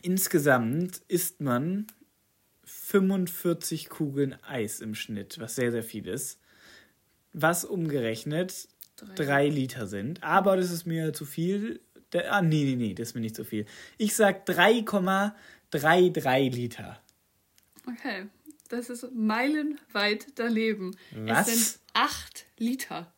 [0.00, 1.86] insgesamt isst man
[2.64, 6.40] 45 Kugeln Eis im Schnitt, was sehr, sehr viel ist.
[7.32, 10.22] Was umgerechnet drei, drei Liter sind.
[10.22, 11.80] Aber das ist mir zu viel.
[12.14, 13.66] Ah, nee, nee, nee, das ist mir nicht zu viel.
[13.98, 17.00] Ich sag 3,33 Liter.
[17.86, 18.26] Okay,
[18.68, 20.96] das ist meilenweit daneben.
[21.12, 21.48] Was?
[21.48, 23.12] Es sind 8 Liter.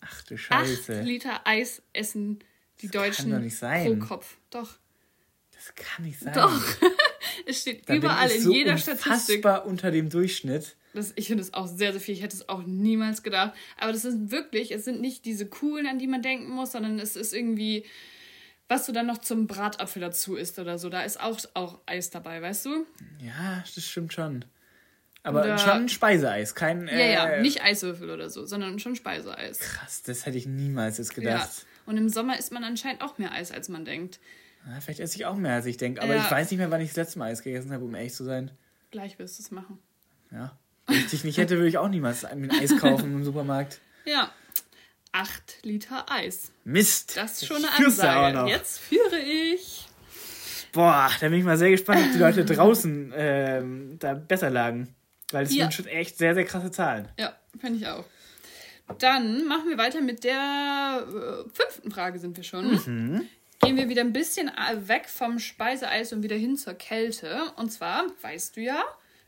[0.00, 1.00] Ach du Scheiße.
[1.00, 2.42] 8 Liter Eis essen
[2.80, 3.86] die das Deutschen kann doch nicht sein.
[3.86, 4.38] pro Kopf.
[4.50, 4.78] Doch.
[5.52, 6.32] Das kann nicht sein.
[6.32, 6.62] Doch.
[7.46, 9.44] es steht da überall in so jeder Statistik.
[9.66, 10.76] unter dem Durchschnitt.
[10.94, 12.14] Das, ich finde es auch sehr, sehr viel.
[12.14, 13.52] Ich hätte es auch niemals gedacht.
[13.76, 16.98] Aber das ist wirklich, es sind nicht diese coolen, an die man denken muss, sondern
[16.98, 17.84] es ist irgendwie,
[18.70, 20.88] was du dann noch zum Bratapfel dazu isst oder so.
[20.88, 22.86] Da ist auch, auch Eis dabei, weißt du?
[23.18, 24.44] Ja, das stimmt schon.
[25.22, 26.88] Aber oder, schon Speiseeis, kein.
[26.88, 29.58] Äh, ja, ja, nicht Eiswürfel oder so, sondern schon Speiseeis.
[29.58, 31.50] Krass, das hätte ich niemals jetzt gedacht.
[31.50, 31.64] Ja.
[31.84, 34.20] Und im Sommer isst man anscheinend auch mehr Eis, als man denkt.
[34.66, 36.00] Ja, vielleicht esse ich auch mehr, als ich denke.
[36.00, 36.24] Aber ja.
[36.24, 38.24] ich weiß nicht mehr, wann ich das letzte Mal Eis gegessen habe, um ehrlich zu
[38.24, 38.52] sein.
[38.92, 39.78] Gleich wirst du es machen.
[40.30, 40.56] Ja.
[40.86, 43.80] Wenn ich dich nicht hätte, würde ich auch niemals ein Eis kaufen im Supermarkt.
[44.04, 44.32] Ja.
[45.20, 46.50] Acht Liter Eis.
[46.64, 47.14] Mist.
[47.14, 48.48] Das ist schon eine Ansage.
[48.48, 49.86] Jetzt führe ich.
[50.72, 54.94] Boah, da bin ich mal sehr gespannt, ob die Leute draußen ähm, da besser lagen.
[55.30, 55.64] Weil es ja.
[55.64, 57.10] sind schon echt sehr, sehr krasse Zahlen.
[57.18, 58.06] Ja, finde ich auch.
[58.98, 62.72] Dann machen wir weiter mit der äh, fünften Frage sind wir schon.
[62.72, 63.28] Mhm.
[63.60, 67.52] Gehen wir wieder ein bisschen äh, weg vom Speiseeis und wieder hin zur Kälte.
[67.56, 68.82] Und zwar weißt du ja,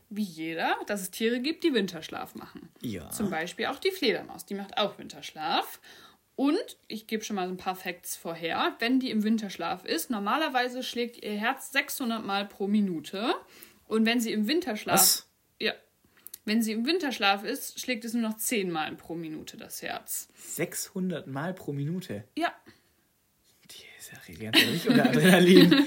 [0.09, 2.69] wie jeder, dass es Tiere gibt, die Winterschlaf machen.
[2.81, 3.09] Ja.
[3.09, 5.79] Zum Beispiel auch die Fledermaus, die macht auch Winterschlaf.
[6.35, 8.75] Und ich gebe schon mal ein paar Facts vorher.
[8.79, 13.35] Wenn die im Winterschlaf ist, normalerweise schlägt ihr Herz 600 Mal pro Minute.
[13.87, 14.95] Und wenn sie im Winterschlaf.
[14.95, 15.27] Was?
[15.59, 15.73] Ja.
[16.45, 20.27] Wenn sie im Winterschlaf ist, schlägt es nur noch 10 Mal pro Minute das Herz.
[20.35, 22.23] 600 Mal pro Minute?
[22.35, 22.53] Ja.
[23.69, 25.71] Die ist ja richtig unter Adrenalin.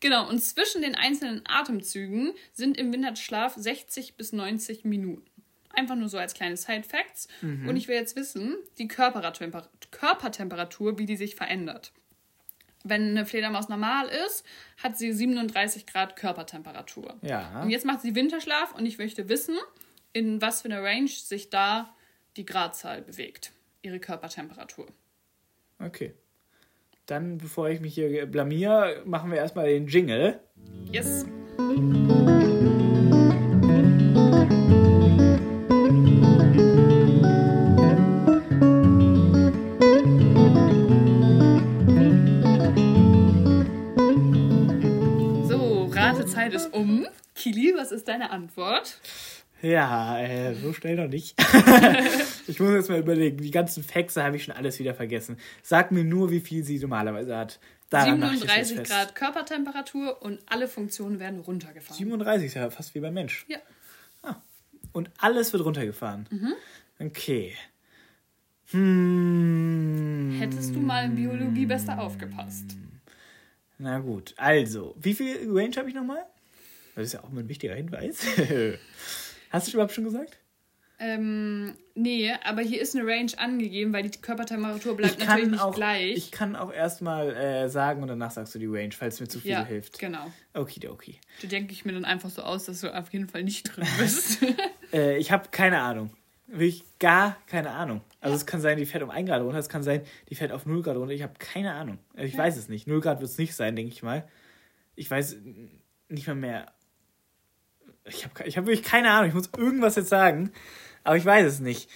[0.00, 5.24] Genau, und zwischen den einzelnen Atemzügen sind im Winterschlaf 60 bis 90 Minuten.
[5.70, 7.28] Einfach nur so als kleine Side-Facts.
[7.42, 7.68] Mhm.
[7.68, 11.92] Und ich will jetzt wissen, die Körpertemperatur, wie die sich verändert.
[12.82, 14.44] Wenn eine Fledermaus normal ist,
[14.78, 17.16] hat sie 37 Grad Körpertemperatur.
[17.22, 17.62] Ja.
[17.62, 19.56] Und jetzt macht sie Winterschlaf und ich möchte wissen,
[20.12, 21.94] in was für einer Range sich da
[22.36, 23.52] die Gradzahl bewegt.
[23.82, 24.86] Ihre Körpertemperatur.
[25.78, 26.14] Okay.
[27.06, 30.40] Dann, bevor ich mich hier blamier, machen wir erstmal den Jingle.
[30.90, 31.24] Yes.
[45.48, 47.06] So, Ratezeit ist um.
[47.36, 48.98] Kili, was ist deine Antwort?
[49.62, 51.34] Ja, äh, so schnell noch nicht.
[52.46, 55.38] ich muss jetzt mal überlegen, die ganzen Faxe habe ich schon alles wieder vergessen.
[55.62, 57.58] Sag mir nur, wie viel sie normalerweise hat.
[57.88, 61.96] Daran 37 Grad Körpertemperatur und alle Funktionen werden runtergefahren.
[61.96, 63.46] 37 ist ja fast wie beim Mensch.
[63.48, 63.58] Ja.
[64.22, 64.36] Ah.
[64.92, 66.26] Und alles wird runtergefahren.
[66.30, 66.52] Mhm.
[66.98, 67.54] Okay.
[68.70, 70.36] Hm.
[70.38, 72.76] Hättest du mal in Biologie besser aufgepasst.
[73.78, 76.24] Na gut, also, wie viel Range habe ich nochmal?
[76.94, 78.26] Das ist ja auch mal ein wichtiger Hinweis.
[79.56, 80.38] Hast du überhaupt schon gesagt?
[80.98, 85.74] Ähm, nee, aber hier ist eine Range angegeben, weil die Körpertemperatur bleibt natürlich nicht auch,
[85.74, 86.16] gleich.
[86.16, 89.40] Ich kann auch erstmal äh, sagen und danach sagst du die Range, falls mir zu
[89.40, 89.98] viel ja, hilft.
[89.98, 90.30] genau.
[90.52, 91.18] Okay, okay.
[91.40, 93.86] Da denke ich mir dann einfach so aus, dass du auf jeden Fall nicht drin
[93.98, 94.42] bist.
[94.92, 96.10] äh, ich habe keine Ahnung.
[96.46, 98.02] Wirklich gar keine Ahnung.
[98.20, 98.36] Also ja.
[98.36, 100.64] es kann sein, die fährt um 1 Grad runter, es kann sein, die fährt auf
[100.64, 101.12] 0 Grad runter.
[101.12, 101.98] Ich habe keine Ahnung.
[102.14, 102.38] Also ich ja.
[102.38, 102.86] weiß es nicht.
[102.86, 104.28] 0 Grad wird es nicht sein, denke ich mal.
[104.94, 105.38] Ich weiß
[106.08, 106.72] nicht mal mehr,
[108.08, 109.28] ich habe ich hab wirklich keine Ahnung.
[109.28, 110.52] Ich muss irgendwas jetzt sagen.
[111.04, 111.90] Aber ich weiß es nicht.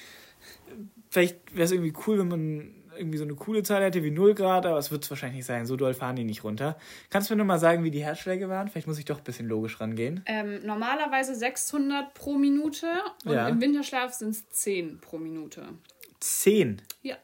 [1.10, 4.34] Vielleicht wäre es irgendwie cool, wenn man irgendwie so eine coole Zahl hätte wie 0
[4.34, 5.66] Grad, aber es wird es wahrscheinlich nicht sein.
[5.66, 6.76] So doll fahren die nicht runter.
[7.08, 8.68] Kannst du mir nur mal sagen, wie die Herzschläge waren?
[8.68, 10.22] Vielleicht muss ich doch ein bisschen logisch rangehen.
[10.26, 12.86] Ähm, normalerweise 600 pro Minute
[13.24, 13.48] und ja.
[13.48, 15.66] im Winterschlaf sind es 10 pro Minute.
[16.20, 16.82] 10?
[17.02, 17.16] Ja.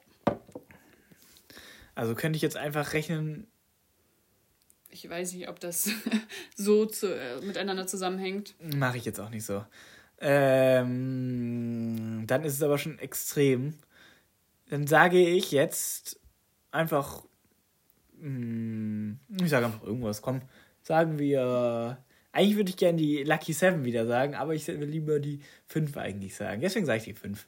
[1.94, 3.46] Also könnte ich jetzt einfach rechnen.
[4.96, 5.90] Ich weiß nicht, ob das
[6.56, 8.54] so zu, äh, miteinander zusammenhängt.
[8.76, 9.62] Mache ich jetzt auch nicht so.
[10.18, 13.74] Ähm, dann ist es aber schon extrem.
[14.70, 16.18] Dann sage ich jetzt
[16.70, 17.24] einfach.
[18.18, 20.22] Mh, hm, ich sage einfach irgendwas.
[20.22, 20.40] Komm,
[20.82, 21.98] sagen wir.
[22.32, 25.94] Eigentlich würde ich gerne die Lucky Seven wieder sagen, aber ich will lieber die 5
[25.96, 26.62] eigentlich sagen.
[26.62, 27.46] Deswegen sage ich die 5.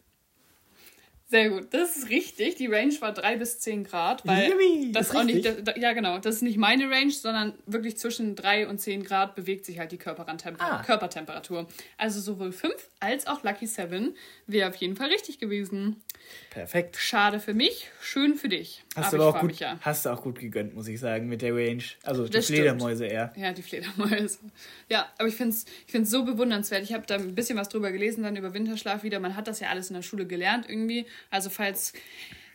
[1.31, 2.55] Sehr gut, das ist richtig.
[2.55, 5.93] Die Range war 3 bis 10 Grad, weil Yippie, das, das auch nicht, das, ja
[5.93, 9.79] genau, das ist nicht meine Range, sondern wirklich zwischen 3 und 10 Grad bewegt sich
[9.79, 10.83] halt die ah.
[10.83, 11.69] Körpertemperatur.
[11.99, 15.97] Also sowohl 5 als auch Lucky 7 wäre auf jeden Fall richtig gewesen.
[16.51, 16.97] Perfekt.
[16.97, 18.83] Schade für mich, schön für dich.
[18.97, 19.79] Hast, aber du, aber auch gut, ja.
[19.81, 21.83] hast du auch gut gegönnt, muss ich sagen, mit der Range.
[22.03, 23.13] Also die das Fledermäuse stimmt.
[23.13, 23.33] eher.
[23.37, 24.39] Ja, die Fledermäuse.
[24.89, 26.83] Ja, aber ich finde es ich find's so bewundernswert.
[26.83, 29.21] Ich habe da ein bisschen was drüber gelesen, dann über Winterschlaf wieder.
[29.21, 31.07] Man hat das ja alles in der Schule gelernt irgendwie.
[31.31, 31.93] Also falls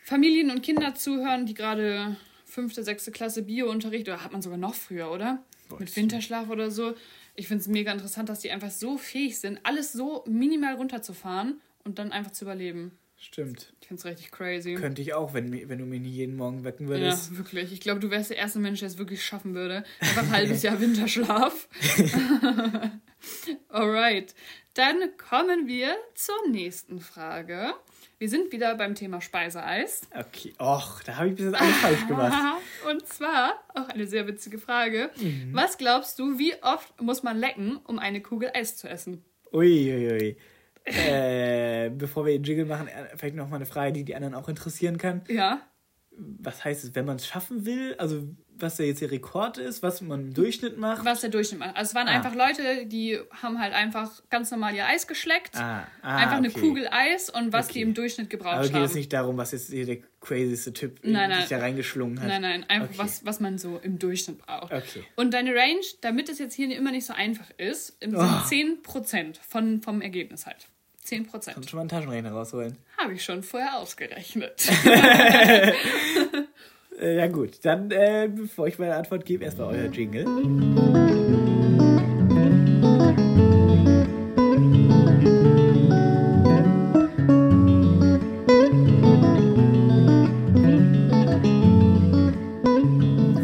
[0.02, 4.74] Familien und Kinder zuhören, die gerade fünfte, sechste Klasse Bio-Unterricht, oder hat man sogar noch
[4.74, 5.42] früher, oder?
[5.68, 6.94] Boah, Mit Winterschlaf oder so.
[7.34, 11.60] Ich finde es mega interessant, dass die einfach so fähig sind, alles so minimal runterzufahren
[11.84, 12.92] und dann einfach zu überleben.
[13.18, 13.72] Stimmt.
[13.80, 14.74] Ich finde es richtig crazy.
[14.74, 17.30] Könnte ich auch, wenn, wenn du mich nicht jeden Morgen wecken würdest.
[17.30, 17.72] Ja, wirklich.
[17.72, 19.84] Ich glaube, du wärst der erste Mensch, der es wirklich schaffen würde.
[20.00, 21.68] Einfach ein halbes Jahr Winterschlaf.
[23.68, 24.34] Alright.
[24.74, 27.72] Dann kommen wir zur nächsten Frage.
[28.24, 30.08] Wir sind wieder beim Thema Speiseeis.
[30.18, 32.32] Okay, och, da habe ich bis jetzt alles falsch gemacht.
[32.90, 35.10] Und zwar, auch eine sehr witzige Frage.
[35.20, 35.50] Mhm.
[35.52, 39.22] Was glaubst du, wie oft muss man lecken, um eine Kugel Eis zu essen?
[39.52, 40.06] Uiuiui.
[40.06, 40.36] Ui, ui.
[40.86, 44.34] Äh, bevor wir den Jingle machen, äh, vielleicht noch mal eine Frage, die die anderen
[44.34, 45.20] auch interessieren kann.
[45.28, 45.60] Ja.
[46.16, 47.94] Was heißt es, wenn man es schaffen will?
[47.98, 48.22] Also,
[48.56, 51.04] was da jetzt der Rekord ist, was man im Durchschnitt macht?
[51.04, 51.76] Was der Durchschnitt macht.
[51.76, 52.12] Also, es waren ah.
[52.12, 55.56] einfach Leute, die haben halt einfach ganz normal ihr Eis geschleckt.
[55.56, 55.86] Ah.
[56.02, 57.74] Ah, einfach eine Kugel Eis und was okay.
[57.74, 58.68] die im Durchschnitt gebraucht haben.
[58.68, 61.40] Aber geht es nicht darum, was jetzt hier der crazyste Typ nein, nein.
[61.40, 62.28] sich da reingeschlungen hat?
[62.28, 62.98] Nein, nein, einfach okay.
[62.98, 64.72] was, was man so im Durchschnitt braucht.
[64.72, 65.04] Okay.
[65.16, 68.20] Und deine Range, damit es jetzt hier immer nicht so einfach ist, sind oh.
[68.20, 70.68] 10% von, vom Ergebnis halt.
[71.02, 71.54] 10 Prozent.
[71.54, 72.78] Kannst du schon mal einen Taschenrechner rausholen?
[72.96, 74.66] Habe ich schon vorher ausgerechnet.
[77.04, 80.24] Äh, ja gut, dann äh, bevor ich meine Antwort gebe, erstmal euer Jingle.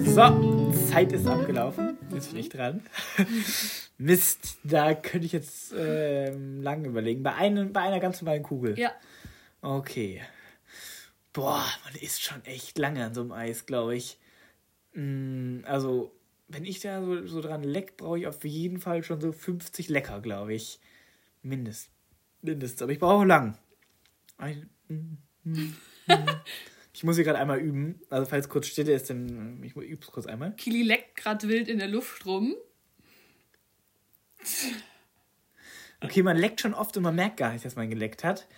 [0.07, 1.99] So, Zeit ist abgelaufen.
[2.15, 2.81] Jetzt bin ich dran.
[3.99, 7.23] Mist, da könnte ich jetzt äh, lang überlegen.
[7.23, 8.79] Bei, einem, bei einer ganz normalen Kugel.
[8.79, 8.93] Ja.
[9.61, 10.23] Okay.
[11.33, 14.19] Boah, man isst schon echt lange an so einem Eis, glaube ich.
[14.95, 16.13] Mm, also,
[16.49, 19.89] wenn ich da so, so dran leck, brauche ich auf jeden Fall schon so 50
[19.89, 20.81] Lecker, glaube ich.
[21.43, 21.91] Mindest,
[22.43, 22.83] mindestens.
[22.83, 23.57] Aber ich brauche lang.
[24.89, 25.75] Mm, mm,
[26.93, 28.01] ich muss hier gerade einmal üben.
[28.11, 30.55] Also, falls kurz Stille ist, dann ich übe es kurz einmal.
[30.57, 32.57] Kili leckt gerade wild in der Luft rum.
[36.01, 38.49] Okay, man leckt schon oft und man merkt gar nicht, dass man geleckt hat.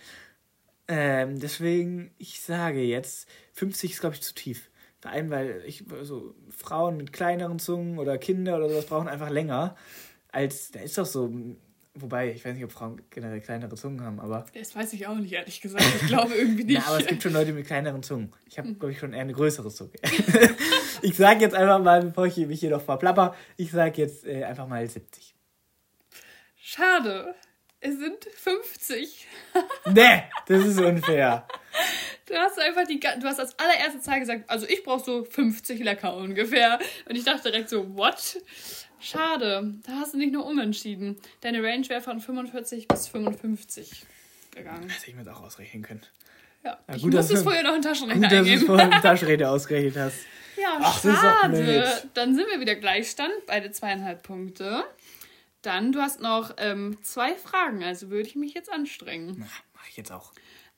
[0.95, 4.69] Ähm, deswegen, ich sage jetzt, 50 ist, glaube ich, zu tief.
[5.01, 9.31] Vor allem, weil ich, so Frauen mit kleineren Zungen oder Kinder oder sowas brauchen einfach
[9.31, 9.75] länger.
[10.31, 11.33] Als, da ist doch so,
[11.95, 14.45] wobei, ich weiß nicht, ob Frauen generell kleinere Zungen haben, aber.
[14.53, 15.83] Das weiß ich auch nicht, ehrlich gesagt.
[15.99, 16.75] Ich glaube irgendwie nicht.
[16.77, 18.31] ja, aber es gibt schon Leute mit kleineren Zungen.
[18.45, 19.93] Ich habe, glaube ich, schon eher eine größere Zunge.
[21.01, 24.43] ich sage jetzt einfach mal, bevor ich mich hier noch verplapper, ich sage jetzt äh,
[24.43, 25.33] einfach mal 70.
[26.55, 27.33] Schade.
[27.85, 29.27] Es sind 50.
[29.93, 31.45] nee, das ist unfair.
[32.25, 35.83] Du hast einfach die, du hast als allererste Zahl gesagt, also ich brauche so 50
[35.83, 36.79] Lecker ungefähr.
[37.09, 38.37] Und ich dachte direkt so, what?
[39.01, 41.17] Schade, da hast du nicht nur umentschieden.
[41.41, 44.05] Deine Range wäre von 45 bis 55
[44.55, 44.89] gegangen.
[44.89, 46.01] Hätte ich mir das auch ausrechnen können.
[46.63, 48.53] Ja, Na, ich gut, muss es vorher noch in Taschenrechner gut, eingeben.
[48.55, 50.19] dass du vorher einen Taschenrechner ausgerechnet hast.
[50.55, 52.01] Ja, Ach, schade.
[52.13, 54.85] Dann sind wir wieder Gleichstand, beide zweieinhalb Punkte.
[55.63, 59.35] Dann, du hast noch ähm, zwei Fragen, also würde ich mich jetzt anstrengen.
[59.39, 60.33] Na, mach ich jetzt auch.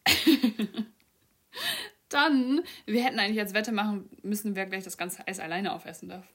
[2.10, 6.10] Dann, wir hätten eigentlich als Wette machen müssen, wer gleich das ganze Eis alleine aufessen
[6.10, 6.26] darf.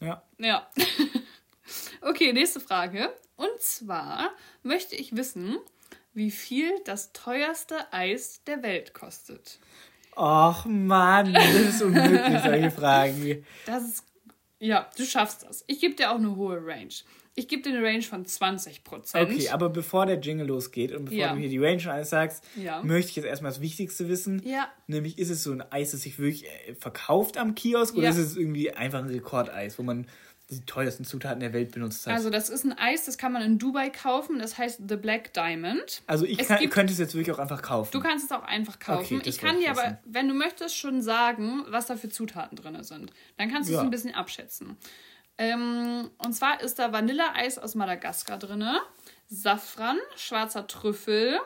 [0.00, 0.22] Ja.
[0.38, 0.66] Ja.
[2.00, 3.14] okay, nächste Frage.
[3.36, 4.30] Und zwar
[4.62, 5.58] möchte ich wissen,
[6.14, 9.60] wie viel das teuerste Eis der Welt kostet.
[10.16, 13.44] Ach Mann, das ist unmöglich, solche Fragen.
[13.66, 14.04] Das ist
[14.58, 15.64] ja, du schaffst das.
[15.66, 16.94] Ich gebe dir auch eine hohe Range.
[17.38, 18.80] Ich gebe dir eine Range von 20%.
[19.14, 21.34] Okay, aber bevor der Jingle losgeht und bevor ja.
[21.34, 22.82] du hier die Range und alles sagst, ja.
[22.82, 24.40] möchte ich jetzt erstmal das Wichtigste wissen.
[24.42, 24.70] Ja.
[24.86, 28.16] Nämlich, ist es so ein Eis, das sich wirklich äh, verkauft am Kiosk oder ist
[28.16, 30.06] es irgendwie einfach ein Rekordeis, wo man
[30.50, 32.14] die teuersten Zutaten der Welt benutzt hat.
[32.14, 35.32] Also das ist ein Eis, das kann man in Dubai kaufen, das heißt The Black
[35.34, 36.02] Diamond.
[36.06, 37.90] Also ich kann, gibt, könnte es jetzt wirklich auch einfach kaufen.
[37.92, 39.18] Du kannst es auch einfach kaufen.
[39.18, 42.80] Okay, ich kann dir aber, wenn du möchtest, schon sagen, was da für Zutaten drin
[42.84, 43.12] sind.
[43.38, 43.80] Dann kannst du ja.
[43.80, 44.76] es ein bisschen abschätzen.
[45.38, 48.64] Ähm, und zwar ist da Vanilleeis aus Madagaskar drin,
[49.28, 51.40] Safran, schwarzer Trüffel,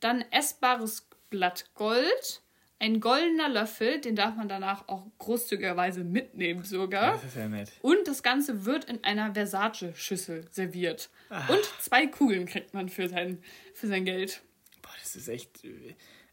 [0.00, 2.42] dann essbares Blattgold,
[2.78, 7.12] ein goldener Löffel, den darf man danach auch großzügigerweise mitnehmen sogar.
[7.12, 7.72] Das ist ja nett.
[7.80, 11.08] Und das Ganze wird in einer Versace-Schüssel serviert.
[11.30, 11.48] Ach.
[11.48, 13.42] Und zwei Kugeln kriegt man für sein,
[13.74, 14.42] für sein Geld.
[14.82, 15.50] Boah, das ist echt.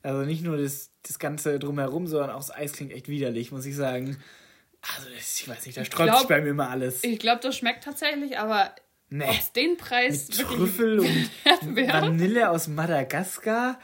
[0.01, 3.65] Also nicht nur das, das Ganze drumherum, sondern auch das Eis klingt echt widerlich, muss
[3.65, 4.21] ich sagen.
[4.81, 7.05] Also, das, ich weiß nicht, da sträubt sich bei mir immer alles.
[7.05, 8.75] Ich glaube, das schmeckt tatsächlich, aber
[9.09, 9.23] nee.
[9.23, 11.29] ob es den Preis Mit Trüffel und
[11.75, 13.79] Vanille aus Madagaskar.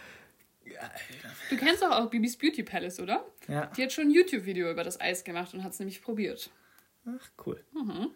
[1.49, 3.25] Du kennst doch auch Bibis Beauty Palace, oder?
[3.47, 3.65] Ja.
[3.75, 6.49] Die hat schon ein YouTube-Video über das Eis gemacht und hat es nämlich probiert.
[7.05, 7.63] Ach, cool.
[7.73, 8.11] Mhm.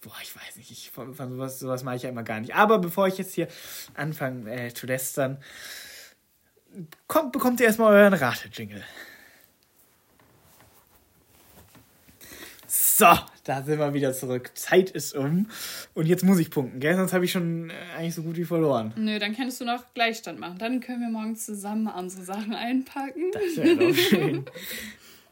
[0.00, 2.54] Boah, ich weiß nicht, ich, von, von sowas, sowas mache ich ja immer gar nicht.
[2.54, 3.48] Aber bevor ich jetzt hier
[3.94, 5.42] anfange äh, zu lästern,
[7.08, 8.84] kommt, bekommt ihr erstmal euren Rate-Jingle.
[12.98, 13.04] So,
[13.44, 14.52] da sind wir wieder zurück.
[14.54, 15.48] Zeit ist um.
[15.92, 16.96] Und jetzt muss ich punkten, gell?
[16.96, 18.94] Sonst habe ich schon äh, eigentlich so gut wie verloren.
[18.96, 20.56] Nö, dann kannst du noch Gleichstand machen.
[20.56, 23.32] Dann können wir morgen zusammen unsere Sachen einpacken.
[23.32, 24.46] Das wäre doch schön.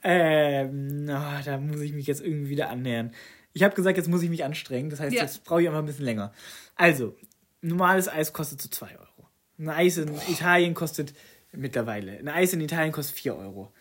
[0.03, 3.15] ähm, oh, da muss ich mich jetzt irgendwie wieder annähern.
[3.55, 4.91] Ich habe gesagt, jetzt muss ich mich anstrengen.
[4.91, 5.23] Das heißt, ja.
[5.23, 6.35] jetzt brauche ich einfach ein bisschen länger.
[6.77, 7.17] Also,
[7.63, 9.29] normales Eis kostet so 2 Euro.
[9.59, 10.21] Ein Eis in Boah.
[10.29, 11.15] Italien kostet
[11.51, 12.19] mittlerweile.
[12.19, 13.73] Ein Eis in Italien kostet 4 Euro.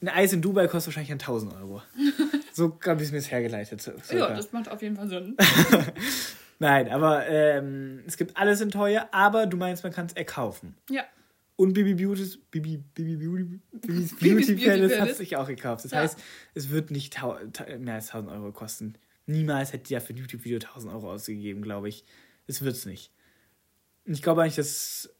[0.00, 1.82] Ein Eis in Dubai kostet wahrscheinlich 1000 Euro.
[2.52, 3.82] So habe ich es mir jetzt hergeleitet.
[3.82, 4.16] Circa.
[4.16, 5.36] Ja, das macht auf jeden Fall Sinn.
[6.58, 10.74] Nein, aber ähm, es gibt alles in teuer, aber du meinst, man kann es erkaufen.
[10.88, 11.04] Ja.
[11.56, 15.84] Und Bibi Beauty, Bibi, Bibi Beauty, Bibis Beauty, Beauty Palace hat sich auch gekauft.
[15.84, 15.98] Das ja.
[15.98, 16.18] heißt,
[16.54, 17.20] es wird nicht
[17.78, 18.94] mehr als 1000 Euro kosten.
[19.26, 22.04] Niemals hätte die ja für ein YouTube-Video 1000 Euro ausgegeben, glaube ich.
[22.46, 23.10] Es wird es nicht.
[24.04, 25.14] Ich glaube eigentlich, dass es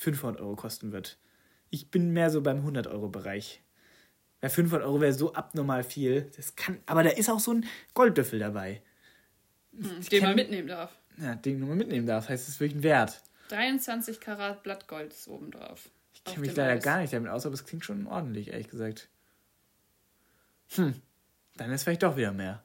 [0.00, 1.18] 500 Euro kosten wird.
[1.70, 3.61] Ich bin mehr so beim 100-Euro-Bereich.
[4.42, 6.30] Ja, 500 Euro wäre so abnormal viel.
[6.36, 8.82] Das kann, aber da ist auch so ein Golddüffel dabei.
[9.72, 10.90] Hm, den man mitnehmen darf.
[11.16, 12.28] Ja, den man mitnehmen darf.
[12.28, 13.22] Heißt, es ist wirklich ein Wert.
[13.48, 15.90] 23 Karat Blattgold ist oben drauf.
[16.12, 16.82] Ich kenne mich leider Eis.
[16.82, 19.08] gar nicht damit aus, aber es klingt schon ordentlich, ehrlich gesagt.
[20.74, 20.94] Hm,
[21.56, 22.64] dann ist vielleicht doch wieder mehr.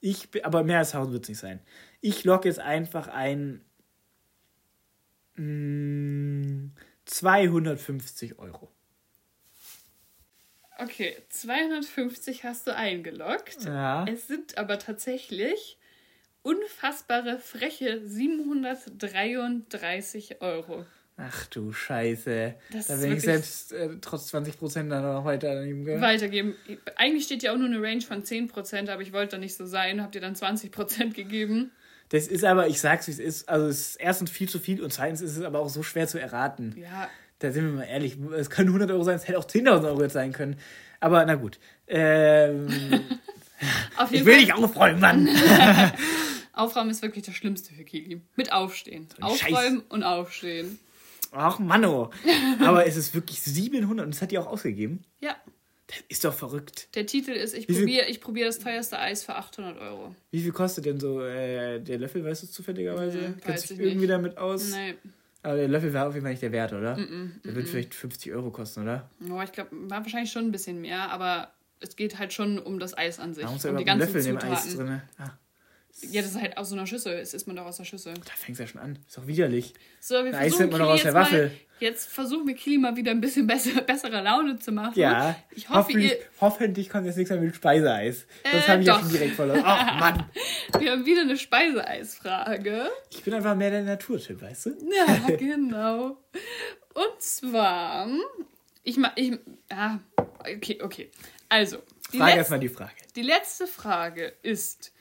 [0.00, 1.60] Ich, aber mehr als 1000 wird es nicht sein.
[2.00, 3.64] Ich logge jetzt einfach ein
[5.36, 6.72] mh, hm,
[7.06, 8.70] 250 Euro.
[10.82, 13.64] Okay, 250 hast du eingeloggt.
[13.64, 14.06] Ja.
[14.08, 15.78] Es sind aber tatsächlich
[16.42, 20.84] unfassbare freche 733 Euro.
[21.16, 22.54] Ach du Scheiße.
[22.72, 25.84] Das da will ich selbst äh, trotz 20% dann noch weitergeben.
[25.84, 26.00] Gell?
[26.00, 26.56] Weitergeben.
[26.96, 29.66] Eigentlich steht ja auch nur eine Range von 10%, aber ich wollte da nicht so
[29.66, 30.02] sein.
[30.02, 31.70] Habt ihr dann 20% gegeben?
[32.08, 34.82] Das ist aber, ich sag's wie es ist, also es ist erstens viel zu viel
[34.82, 36.74] und zweitens ist es aber auch so schwer zu erraten.
[36.76, 37.08] Ja,
[37.42, 40.02] da sind wir mal ehrlich, es können 100 Euro sein, es hätte auch 10.000 Euro
[40.02, 40.56] jetzt sein können.
[41.00, 41.58] Aber na gut.
[41.88, 42.68] Ähm,
[44.10, 44.40] ich will Fall.
[44.40, 45.28] dich aufräumen, Mann.
[46.52, 48.20] aufräumen ist wirklich das Schlimmste für Kili.
[48.36, 49.08] Mit Aufstehen.
[49.16, 49.90] So aufräumen Scheiß.
[49.90, 50.78] und Aufstehen.
[51.32, 52.10] Ach, Manno.
[52.60, 55.04] Aber es ist wirklich 700 und das hat die auch ausgegeben?
[55.20, 55.34] Ja.
[55.86, 56.88] Das ist doch verrückt.
[56.94, 60.14] Der Titel ist, ich probiere probier das teuerste Eis für 800 Euro.
[60.30, 63.18] Wie viel kostet denn so äh, der Löffel, weißt du zufälligerweise?
[63.18, 64.70] Nee, Kennst du dich irgendwie damit aus?
[64.70, 64.94] Nee.
[65.42, 66.96] Aber der Löffel war auf jeden Fall nicht der Wert, oder?
[66.96, 69.10] Mm -mm, der wird mm vielleicht 50 Euro kosten, oder?
[69.28, 72.78] Oh, ich glaube, war wahrscheinlich schon ein bisschen mehr, aber es geht halt schon um
[72.78, 73.44] das Eis an sich.
[73.44, 74.52] Warum um die ganzen Löffel Zutaten.
[74.52, 75.02] Eis drin?
[75.18, 75.30] Ah.
[76.10, 77.12] Ja, das ist halt aus so einer Schüssel.
[77.14, 78.14] Es isst man doch aus der Schüssel.
[78.14, 78.98] Da fängt es ja schon an.
[79.06, 79.74] Ist doch widerlich.
[80.00, 81.48] So, wir Eis nimmt man doch aus der Waffel.
[81.48, 84.98] Mal, jetzt versuchen wir Kili mal wieder ein bisschen besser, bessere Laune zu machen.
[84.98, 85.36] Ja.
[85.50, 86.18] Ich hoffe, hoffentlich, ihr...
[86.40, 88.22] hoffentlich kommt jetzt nichts mehr mit Speiseeis.
[88.44, 88.96] Äh, das habe ich doch.
[88.96, 89.62] ja schon direkt verloren.
[89.64, 90.30] Ach, Mann.
[90.78, 92.88] wir haben wieder eine Speiseeisfrage.
[93.10, 94.70] Ich bin einfach mehr der Naturtyp, weißt du?
[94.96, 96.16] Ja, genau.
[96.94, 98.08] Und zwar...
[98.84, 99.12] Ich mach...
[99.16, 99.38] Ich,
[99.70, 99.98] ah,
[100.38, 101.10] okay, okay.
[101.48, 101.78] Also...
[102.10, 102.92] Frage erstmal die Frage.
[103.16, 104.92] Die letzte Frage ist...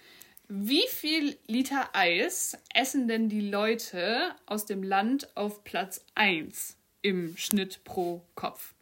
[0.54, 7.38] Wie viel Liter Eis essen denn die Leute aus dem Land auf Platz 1 im
[7.38, 8.74] Schnitt pro Kopf?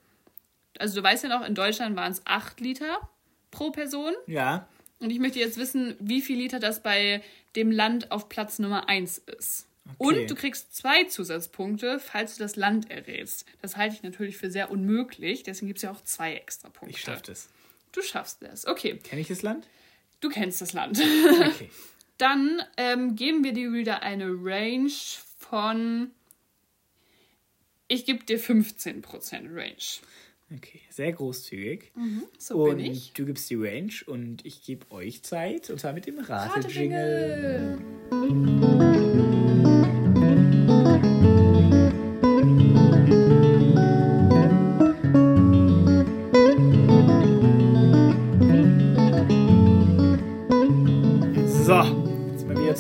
[0.80, 3.08] Also du weißt ja noch, in Deutschland waren es 8 Liter
[3.52, 4.16] pro Person.
[4.26, 4.68] Ja.
[4.98, 7.22] Und ich möchte jetzt wissen, wie viel Liter das bei
[7.56, 9.68] dem Land auf Platz Nummer 1 ist.
[10.00, 10.22] Okay.
[10.22, 13.46] Und du kriegst zwei Zusatzpunkte, falls du das Land errätst.
[13.62, 16.98] Das halte ich natürlich für sehr unmöglich, deswegen gibt es ja auch zwei extra Punkte.
[16.98, 17.48] Ich schaff das.
[17.92, 18.98] Du schaffst das, okay.
[19.04, 19.68] Kenne ich das Land?
[20.20, 21.00] Du kennst das Land.
[21.00, 21.70] Okay.
[22.18, 24.92] Dann ähm, geben wir dir wieder eine Range
[25.38, 26.12] von.
[27.88, 29.04] Ich gebe dir 15%
[29.56, 29.76] Range.
[30.56, 31.92] Okay, sehr großzügig.
[31.96, 33.14] Mhm, so und bin ich.
[33.14, 37.80] du gibst die Range und ich gebe euch Zeit, und zwar mit dem Rate-Jingle.
[38.10, 39.29] So,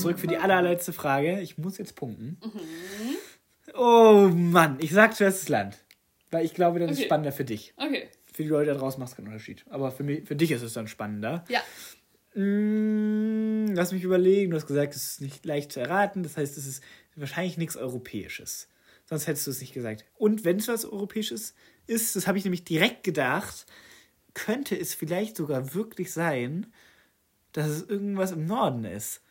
[0.10, 1.40] zurück für die allerletzte Frage.
[1.42, 2.38] Ich muss jetzt punkten.
[2.44, 3.76] Mhm.
[3.76, 5.78] Oh Mann, ich sag zuerst das Land.
[6.32, 7.00] Weil ich glaube, das okay.
[7.00, 7.74] ist spannender für dich.
[7.78, 8.10] Okay.
[8.32, 9.66] Für die Leute da draußen macht es keinen Unterschied.
[9.70, 11.44] Aber für, mich, für dich ist es dann spannender.
[11.50, 11.62] Ja.
[12.40, 14.52] Mm, lass mich überlegen.
[14.52, 16.24] Du hast gesagt, es ist nicht leicht zu erraten.
[16.24, 16.84] Das heißt, es ist
[17.16, 18.68] wahrscheinlich nichts Europäisches.
[19.06, 20.06] Sonst hättest du es nicht gesagt.
[20.16, 21.56] Und wenn es was Europäisches
[21.88, 23.66] ist, das habe ich nämlich direkt gedacht,
[24.36, 26.68] könnte es vielleicht sogar wirklich sein,
[27.52, 29.22] dass es irgendwas im Norden ist.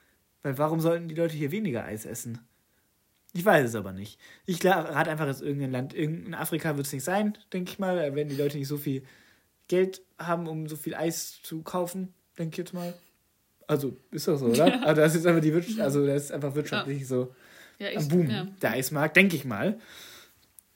[0.43, 2.39] Weil warum sollten die Leute hier weniger Eis essen?
[3.35, 4.19] Ich weiß es aber nicht.
[4.47, 5.95] Ich rate einfach jetzt irgendein Land.
[5.95, 8.15] In Afrika wird es nicht sein, denke ich mal.
[8.15, 9.03] Wenn die Leute nicht so viel
[9.69, 12.95] Geld haben, um so viel Eis zu kaufen, denke ich jetzt mal.
[13.67, 14.69] Also, ist doch so, oder?
[14.69, 14.83] Ja.
[14.83, 17.07] Aber das ist einfach die Wirtschaft, also das ist einfach wirtschaftlich ja.
[17.07, 17.35] so
[17.79, 18.49] ja, ich, am Boom, ja.
[18.63, 19.79] der Eismarkt, denke ich mal.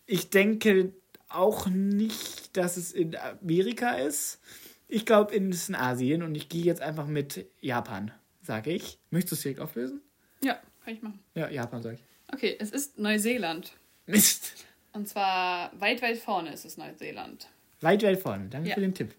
[0.05, 0.93] Ich denke
[1.29, 4.41] auch nicht, dass es in Amerika ist.
[4.89, 8.99] Ich glaube, es ist in Asien und ich gehe jetzt einfach mit Japan, sage ich.
[9.11, 10.01] Möchtest du es direkt auflösen?
[10.43, 11.21] Ja, kann ich machen.
[11.35, 12.35] Ja, Japan, sage ich.
[12.35, 13.73] Okay, es ist Neuseeland.
[14.07, 14.67] Mist.
[14.93, 17.49] Und zwar weit, weit vorne ist es Neuseeland.
[17.81, 18.49] Weit, weit vorne.
[18.49, 18.75] Danke ja.
[18.75, 19.15] für den Tipp.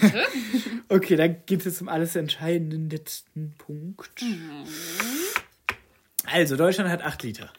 [0.00, 0.22] Bitte?
[0.88, 4.22] okay, dann geht es zum alles entscheidenden letzten Punkt.
[4.22, 4.66] Mhm.
[6.24, 7.52] Also, Deutschland hat 8 Liter.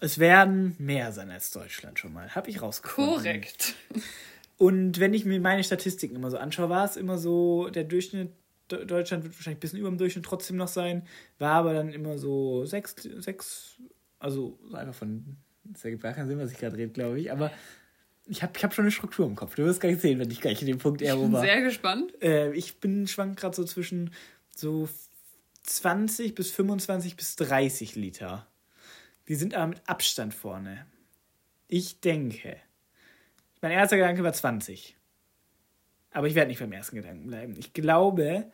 [0.00, 2.34] Es werden mehr sein als Deutschland schon mal.
[2.34, 3.16] Habe ich rausgefunden.
[3.16, 3.74] Korrekt.
[4.56, 8.30] Und wenn ich mir meine Statistiken immer so anschaue, war es immer so, der Durchschnitt,
[8.72, 11.06] Deutschland wird wahrscheinlich ein bisschen über dem Durchschnitt trotzdem noch sein,
[11.38, 13.78] war aber dann immer so 6, 6
[14.20, 15.36] also einfach von.
[15.64, 17.32] Das ergibt gar keinen Sinn, was ich gerade rede, glaube ich.
[17.32, 17.50] Aber
[18.26, 19.54] ich habe ich hab schon eine Struktur im Kopf.
[19.54, 22.22] Du wirst gleich sehen, wenn ich gleich in dem Punkt eher Ich bin sehr gespannt.
[22.22, 24.12] Äh, ich bin schwank gerade so zwischen
[24.54, 24.88] so
[25.64, 28.46] 20 bis 25 bis 30 Liter.
[29.28, 30.86] Die sind aber mit Abstand vorne.
[31.68, 32.56] Ich denke.
[33.62, 34.96] Mein erster Gedanke war 20.
[36.10, 37.54] Aber ich werde nicht beim ersten Gedanken bleiben.
[37.56, 38.50] Ich glaube,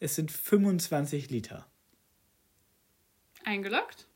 [0.00, 1.66] es sind 25 Liter.
[3.44, 4.06] Eingeloggt?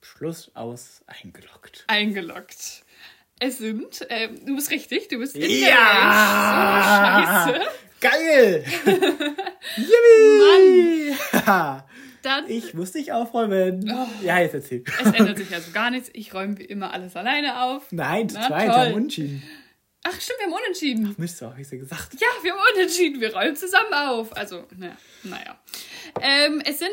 [0.00, 1.84] Schluss aus eingeloggt.
[1.86, 2.84] Eingeloggt.
[3.40, 5.68] Es sind, äh, du bist richtig, du bist in ja!
[7.46, 7.68] der Oh, scheiße.
[8.00, 8.64] Geil!
[9.76, 11.16] Yippie!
[11.46, 11.82] Mann!
[12.22, 13.90] Dann, ich muss dich aufräumen.
[13.90, 14.82] Oh, ja, jetzt erzähl.
[15.02, 16.08] Es ändert sich also gar nichts.
[16.14, 17.92] Ich räume wie immer alles alleine auf.
[17.92, 19.42] Nein, zu zweit, haben unentschieden.
[20.06, 21.08] Ach, stimmt, wir haben unentschieden.
[21.12, 22.14] Ach, Mist, hab ich ja gesagt.
[22.20, 23.20] Ja, wir haben unentschieden.
[23.22, 24.36] Wir räumen zusammen auf.
[24.36, 24.96] Also, naja.
[25.22, 25.58] naja.
[26.20, 26.90] Ähm, es sind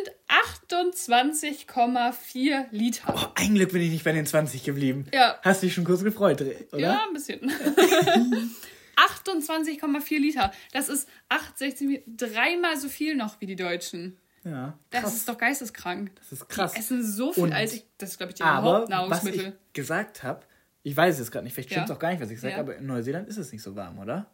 [0.64, 3.14] 28,4 Liter.
[3.14, 5.08] Oh, ein Glück bin ich nicht bei den 20 geblieben.
[5.14, 5.38] Ja.
[5.44, 6.80] Hast dich schon kurz gefreut, oder?
[6.80, 7.52] Ja, ein bisschen.
[8.96, 10.52] 28,4 Liter.
[10.72, 14.18] Das ist 8, 16, dreimal so viel noch wie die Deutschen.
[14.44, 14.78] Ja.
[14.90, 15.04] Krass.
[15.04, 16.12] Das ist doch geisteskrank.
[16.16, 16.74] Das ist krass.
[16.74, 17.84] Die essen so viel Und, Eis.
[17.98, 19.40] Das ist, glaube ich, die Hauptnahrungsmittel.
[19.40, 20.42] Was ich gesagt habe,
[20.84, 21.96] ich weiß es gerade nicht, vielleicht stimmt es ja.
[21.96, 22.60] auch gar nicht, was ich sage, ja.
[22.60, 24.28] aber in Neuseeland ist es nicht so warm, oder?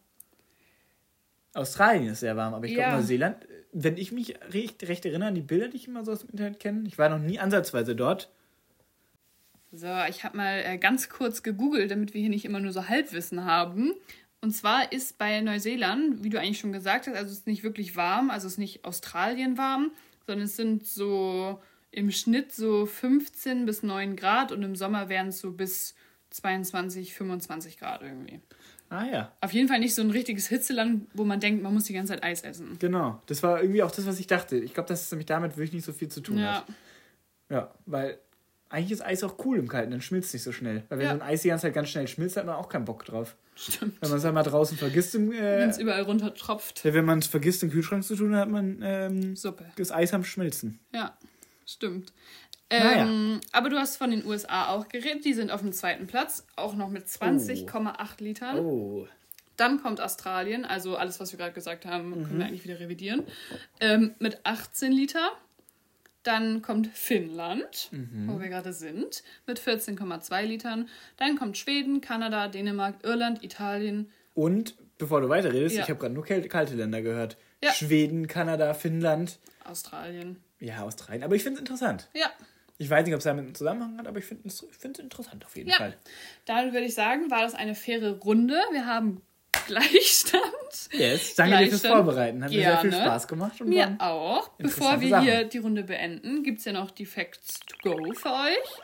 [1.53, 2.95] Australien ist sehr warm, aber ich glaube, ja.
[2.95, 6.21] Neuseeland, wenn ich mich recht, recht erinnere an die Bilder, die ich immer so aus
[6.21, 8.29] dem Internet kenne, ich war noch nie ansatzweise dort.
[9.71, 12.87] So, ich habe mal äh, ganz kurz gegoogelt, damit wir hier nicht immer nur so
[12.87, 13.93] Halbwissen haben.
[14.39, 17.63] Und zwar ist bei Neuseeland, wie du eigentlich schon gesagt hast, also es ist nicht
[17.63, 19.91] wirklich warm, also es ist nicht Australien warm,
[20.25, 25.29] sondern es sind so im Schnitt so 15 bis 9 Grad und im Sommer wären
[25.29, 25.95] es so bis
[26.37, 28.39] 22, 25 Grad irgendwie.
[28.89, 29.31] Ah ja.
[29.41, 32.13] Auf jeden Fall nicht so ein richtiges Hitzeland, wo man denkt, man muss die ganze
[32.13, 32.77] Zeit Eis essen.
[32.79, 33.21] Genau.
[33.25, 34.57] Das war irgendwie auch das, was ich dachte.
[34.57, 36.55] Ich glaube, dass es nämlich damit wirklich nicht so viel zu tun ja.
[36.57, 36.65] hat.
[37.49, 38.17] Ja, weil
[38.69, 40.83] eigentlich ist Eis auch cool im Kalten, dann schmilzt es nicht so schnell.
[40.89, 41.11] Weil wenn ja.
[41.13, 43.35] so ein Eis die ganze Zeit ganz schnell schmilzt, hat man auch keinen Bock drauf.
[43.55, 44.01] Stimmt.
[44.01, 45.31] Wenn man es einmal draußen vergisst im.
[45.31, 46.83] Äh, wenn es überall runter tropft.
[46.83, 49.65] Ja, wenn man es vergisst, im Kühlschrank zu tun, hat man ähm, Suppe.
[49.77, 50.79] das Eis am Schmilzen.
[50.93, 51.17] Ja,
[51.65, 52.13] stimmt.
[52.69, 53.39] Ähm, naja.
[53.53, 55.25] Aber du hast von den USA auch geredet.
[55.25, 58.23] Die sind auf dem zweiten Platz, auch noch mit 20,8 oh.
[58.23, 58.59] Litern.
[58.59, 59.07] Oh.
[59.55, 62.23] Dann kommt Australien, also alles, was wir gerade gesagt haben, mhm.
[62.25, 63.23] können wir eigentlich wieder revidieren,
[63.79, 65.31] ähm, mit 18 Liter.
[66.21, 68.27] Dann kommt Finnland, mhm.
[68.27, 70.89] wo wir gerade sind, mit 14,2 Litern.
[71.15, 74.11] Dann kommt Schweden, Kanada, Dänemark, Irland, Italien.
[74.33, 75.83] Und, bevor du weiterredest, ja.
[75.83, 77.37] ich habe gerade nur kalte Länder gehört.
[77.63, 77.71] Ja.
[77.71, 79.39] Schweden, Kanada, Finnland.
[79.63, 80.37] Australien.
[80.59, 81.23] Ja, Australien.
[81.23, 82.09] Aber ich finde es interessant.
[82.13, 82.29] Ja.
[82.77, 84.61] Ich weiß nicht, ob es damit einen Zusammenhang hat, aber ich finde es
[84.99, 85.77] interessant auf jeden ja.
[85.77, 85.97] Fall.
[86.45, 88.55] Dann würde ich sagen, war das eine faire Runde.
[88.71, 89.21] Wir haben
[89.65, 90.43] Gleichstand.
[90.91, 91.61] Yes, danke Gleichstand.
[91.61, 92.43] dir fürs Vorbereiten.
[92.43, 92.65] Hat Gerne.
[92.65, 93.59] mir sehr viel Spaß gemacht.
[93.61, 94.49] Und mir auch.
[94.57, 95.25] Bevor wir Sachen.
[95.25, 98.81] hier die Runde beenden, gibt es ja noch die Facts to go für euch.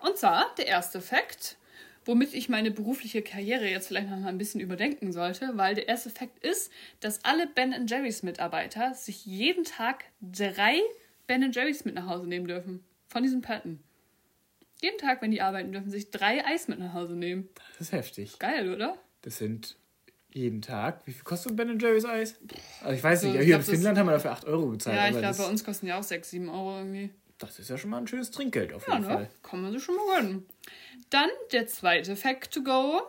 [0.00, 1.56] Und zwar der erste Fact.
[2.04, 5.88] womit ich meine berufliche Karriere jetzt vielleicht noch mal ein bisschen überdenken sollte, weil der
[5.88, 10.80] erste Fakt ist, dass alle Ben Jerry's Mitarbeiter sich jeden Tag drei
[11.26, 12.84] Ben Jerry's mit nach Hause nehmen dürfen.
[13.08, 13.82] Von diesen Patten.
[14.80, 17.48] Jeden Tag, wenn die arbeiten, dürfen sich drei Eis mit nach Hause nehmen.
[17.78, 18.38] Das ist heftig.
[18.38, 18.98] Geil, oder?
[19.22, 19.76] Das sind
[20.32, 21.06] jeden Tag.
[21.06, 22.36] Wie viel kostet Ben Jerry's Eis?
[22.80, 24.96] Also ich weiß so, nicht, hier in Finnland haben wir dafür 8 Euro gezahlt.
[24.96, 27.10] Ja, ich glaube, bei uns kosten die auch 6, 7 Euro irgendwie.
[27.38, 29.14] Das ist ja schon mal ein schönes Trinkgeld auf jeden ja, ne?
[29.14, 29.30] Fall.
[29.42, 30.46] Kann man sich schon mal gönnen.
[31.10, 33.02] Dann der zweite Fact to go.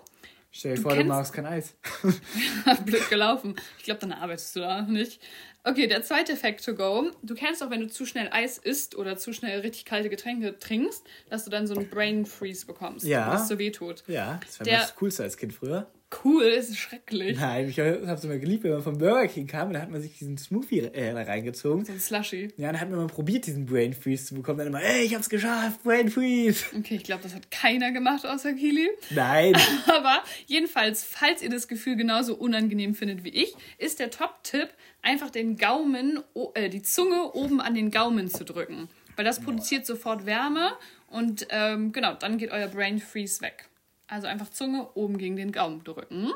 [0.52, 1.76] Stell dir vor, du magst kein Eis.
[2.86, 3.56] Blöd gelaufen.
[3.78, 5.22] Ich glaube, dann arbeitest du da nicht.
[5.66, 7.12] Okay, der zweite Fact to go.
[7.22, 10.60] Du kennst auch, wenn du zu schnell Eis isst oder zu schnell richtig kalte Getränke
[10.60, 13.06] trinkst, dass du dann so einen Brain Freeze bekommst.
[13.06, 13.32] Ja.
[13.32, 14.04] Was so wehtut.
[14.08, 15.88] Ja, das war der, das Coolste als Kind früher
[16.24, 17.38] cool, es ist schrecklich.
[17.40, 20.02] Nein, ich habe es immer geliebt, wenn man vom Burger King kam, da hat man
[20.02, 21.86] sich diesen Smoothie äh, reingezogen.
[21.86, 22.50] So ein Slushy.
[22.58, 24.60] Ja, dann hat man mal probiert, diesen Brain Freeze zu bekommen.
[24.60, 26.66] Dann immer, ey, ich hab's geschafft, Brain Freeze.
[26.78, 28.90] Okay, ich glaube, das hat keiner gemacht außer Kili.
[29.10, 29.56] Nein.
[29.88, 34.70] Aber jedenfalls, falls ihr das Gefühl genauso unangenehm findet wie ich, ist der Top-Tipp,
[35.02, 36.20] einfach den Gaumen,
[36.56, 38.90] äh, die Zunge oben an den Gaumen zu drücken.
[39.16, 40.72] Weil das produziert sofort Wärme
[41.08, 43.70] und ähm, genau, dann geht euer Brain Freeze weg.
[44.08, 46.32] Also einfach Zunge oben gegen den Gaumen drücken.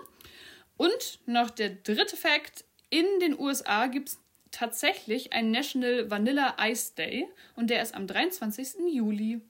[0.78, 4.20] Und noch der dritte Fakt: In den USA gibt es
[4.52, 8.76] tatsächlich einen National Vanilla Ice Day und der ist am 23.
[8.94, 9.42] Juli.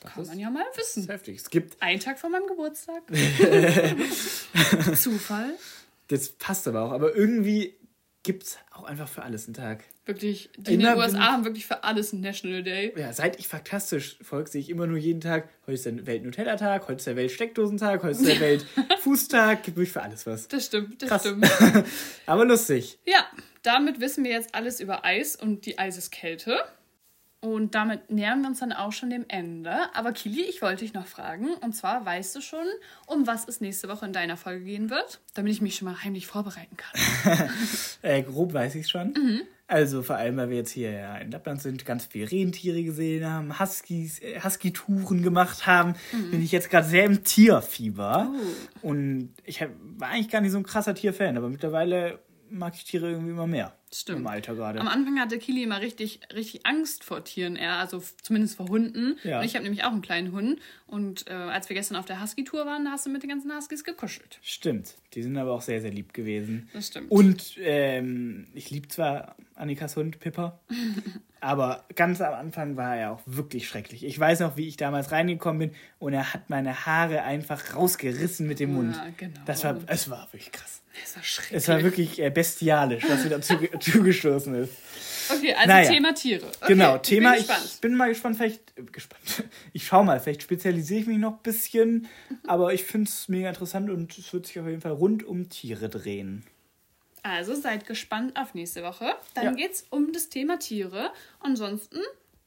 [0.00, 1.06] Das Kann man ja mal wissen.
[1.06, 1.38] heftig.
[1.38, 1.80] Es gibt.
[1.80, 3.02] Einen Tag vor meinem Geburtstag.
[4.96, 5.54] Zufall.
[6.08, 6.90] Das passt aber auch.
[6.92, 7.76] Aber irgendwie
[8.22, 9.84] gibt es auch einfach für alles einen Tag.
[10.04, 12.92] Wirklich, die immer in den USA haben wirklich für alles einen National Day.
[12.96, 16.82] Ja, seit ich faktastisch folge, sehe ich immer nur jeden Tag, heute ist der Welt-Nutella-Tag,
[16.82, 18.40] heute ist der Welt-Steckdosentag, heute ist der
[18.88, 20.48] Welt-Fußtag, gibt wirklich für alles was.
[20.48, 21.22] Das stimmt, das Krass.
[21.22, 21.50] stimmt.
[22.26, 22.98] Aber lustig.
[23.06, 23.26] Ja,
[23.62, 26.58] damit wissen wir jetzt alles über Eis und die Eiseskälte.
[27.44, 29.74] Und damit nähern wir uns dann auch schon dem Ende.
[29.94, 31.48] Aber Kili, ich wollte dich noch fragen.
[31.54, 32.64] Und zwar weißt du schon,
[33.08, 35.20] um was es nächste Woche in deiner Folge gehen wird?
[35.34, 37.50] Damit ich mich schon mal heimlich vorbereiten kann.
[38.02, 39.08] äh, grob weiß ich es schon.
[39.08, 39.40] Mhm.
[39.66, 43.28] Also vor allem, weil wir jetzt hier ja in Lappland sind, ganz viele Rentiere gesehen
[43.28, 46.30] haben, Huskies, äh, Husky-Touren gemacht haben, mhm.
[46.30, 48.30] bin ich jetzt gerade sehr im Tierfieber.
[48.82, 48.88] Oh.
[48.88, 52.20] Und ich hab, war eigentlich gar nicht so ein krasser Tierfan, aber mittlerweile
[52.50, 53.74] mag ich Tiere irgendwie immer mehr.
[53.94, 54.20] Stimmt.
[54.20, 54.80] Im Alter gerade.
[54.80, 59.18] Am Anfang hatte Kili immer richtig, richtig Angst vor Tieren, eher, also zumindest vor Hunden.
[59.22, 59.40] Ja.
[59.40, 60.60] Und ich habe nämlich auch einen kleinen Hund.
[60.86, 63.54] Und äh, als wir gestern auf der Husky-Tour waren, da hast du mit den ganzen
[63.54, 64.38] Huskies gekuschelt.
[64.40, 64.94] Stimmt.
[65.12, 66.70] Die sind aber auch sehr, sehr lieb gewesen.
[66.72, 67.10] Das stimmt.
[67.10, 70.58] Und ähm, ich liebe zwar Annikas Hund, Pippa,
[71.42, 74.04] aber ganz am Anfang war er auch wirklich schrecklich.
[74.04, 78.46] Ich weiß noch, wie ich damals reingekommen bin und er hat meine Haare einfach rausgerissen
[78.46, 78.94] mit dem Mund.
[78.94, 79.40] Ja, genau.
[79.44, 80.82] Das war, es war wirklich krass.
[81.04, 81.56] Es war schrecklich.
[81.56, 84.72] Es war wirklich äh, bestialisch, was mir dazu zugestoßen ist.
[85.30, 85.90] Okay, also naja.
[85.90, 86.46] Thema Tiere.
[86.46, 87.36] Okay, genau, Thema.
[87.36, 88.78] Ich bin, ich bin mal gespannt, vielleicht.
[88.78, 89.22] Äh, gespannt.
[89.72, 92.06] Ich schau mal, vielleicht spezialisiere ich mich noch ein bisschen.
[92.46, 95.48] aber ich finde es mega interessant und es wird sich auf jeden Fall rund um
[95.48, 96.44] Tiere drehen.
[97.22, 99.14] Also seid gespannt auf nächste Woche.
[99.34, 99.66] Dann ja.
[99.70, 101.12] es um das Thema Tiere.
[101.40, 102.00] Ansonsten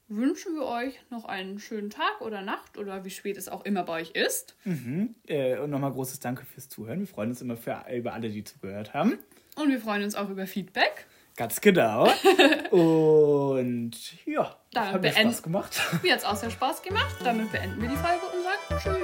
[0.07, 3.84] wünschen wir euch noch einen schönen Tag oder Nacht oder wie spät es auch immer
[3.84, 4.55] bei euch ist.
[4.65, 5.15] Mhm.
[5.28, 6.99] Äh, und nochmal großes Danke fürs Zuhören.
[6.99, 9.17] Wir freuen uns immer für, über alle, die zugehört haben.
[9.55, 11.07] Und wir freuen uns auch über Feedback.
[11.38, 12.09] Ganz genau.
[12.71, 13.91] und
[14.26, 15.82] ja, das hat mir Spaß gemacht.
[16.01, 17.15] Mir hat es auch sehr Spaß gemacht.
[17.23, 18.99] Damit beenden wir die Folge und sagen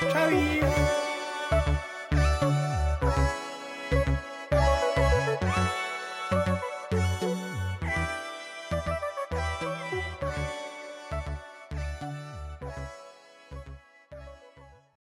[0.00, 0.10] Tschüss.
[0.10, 1.05] Ciao.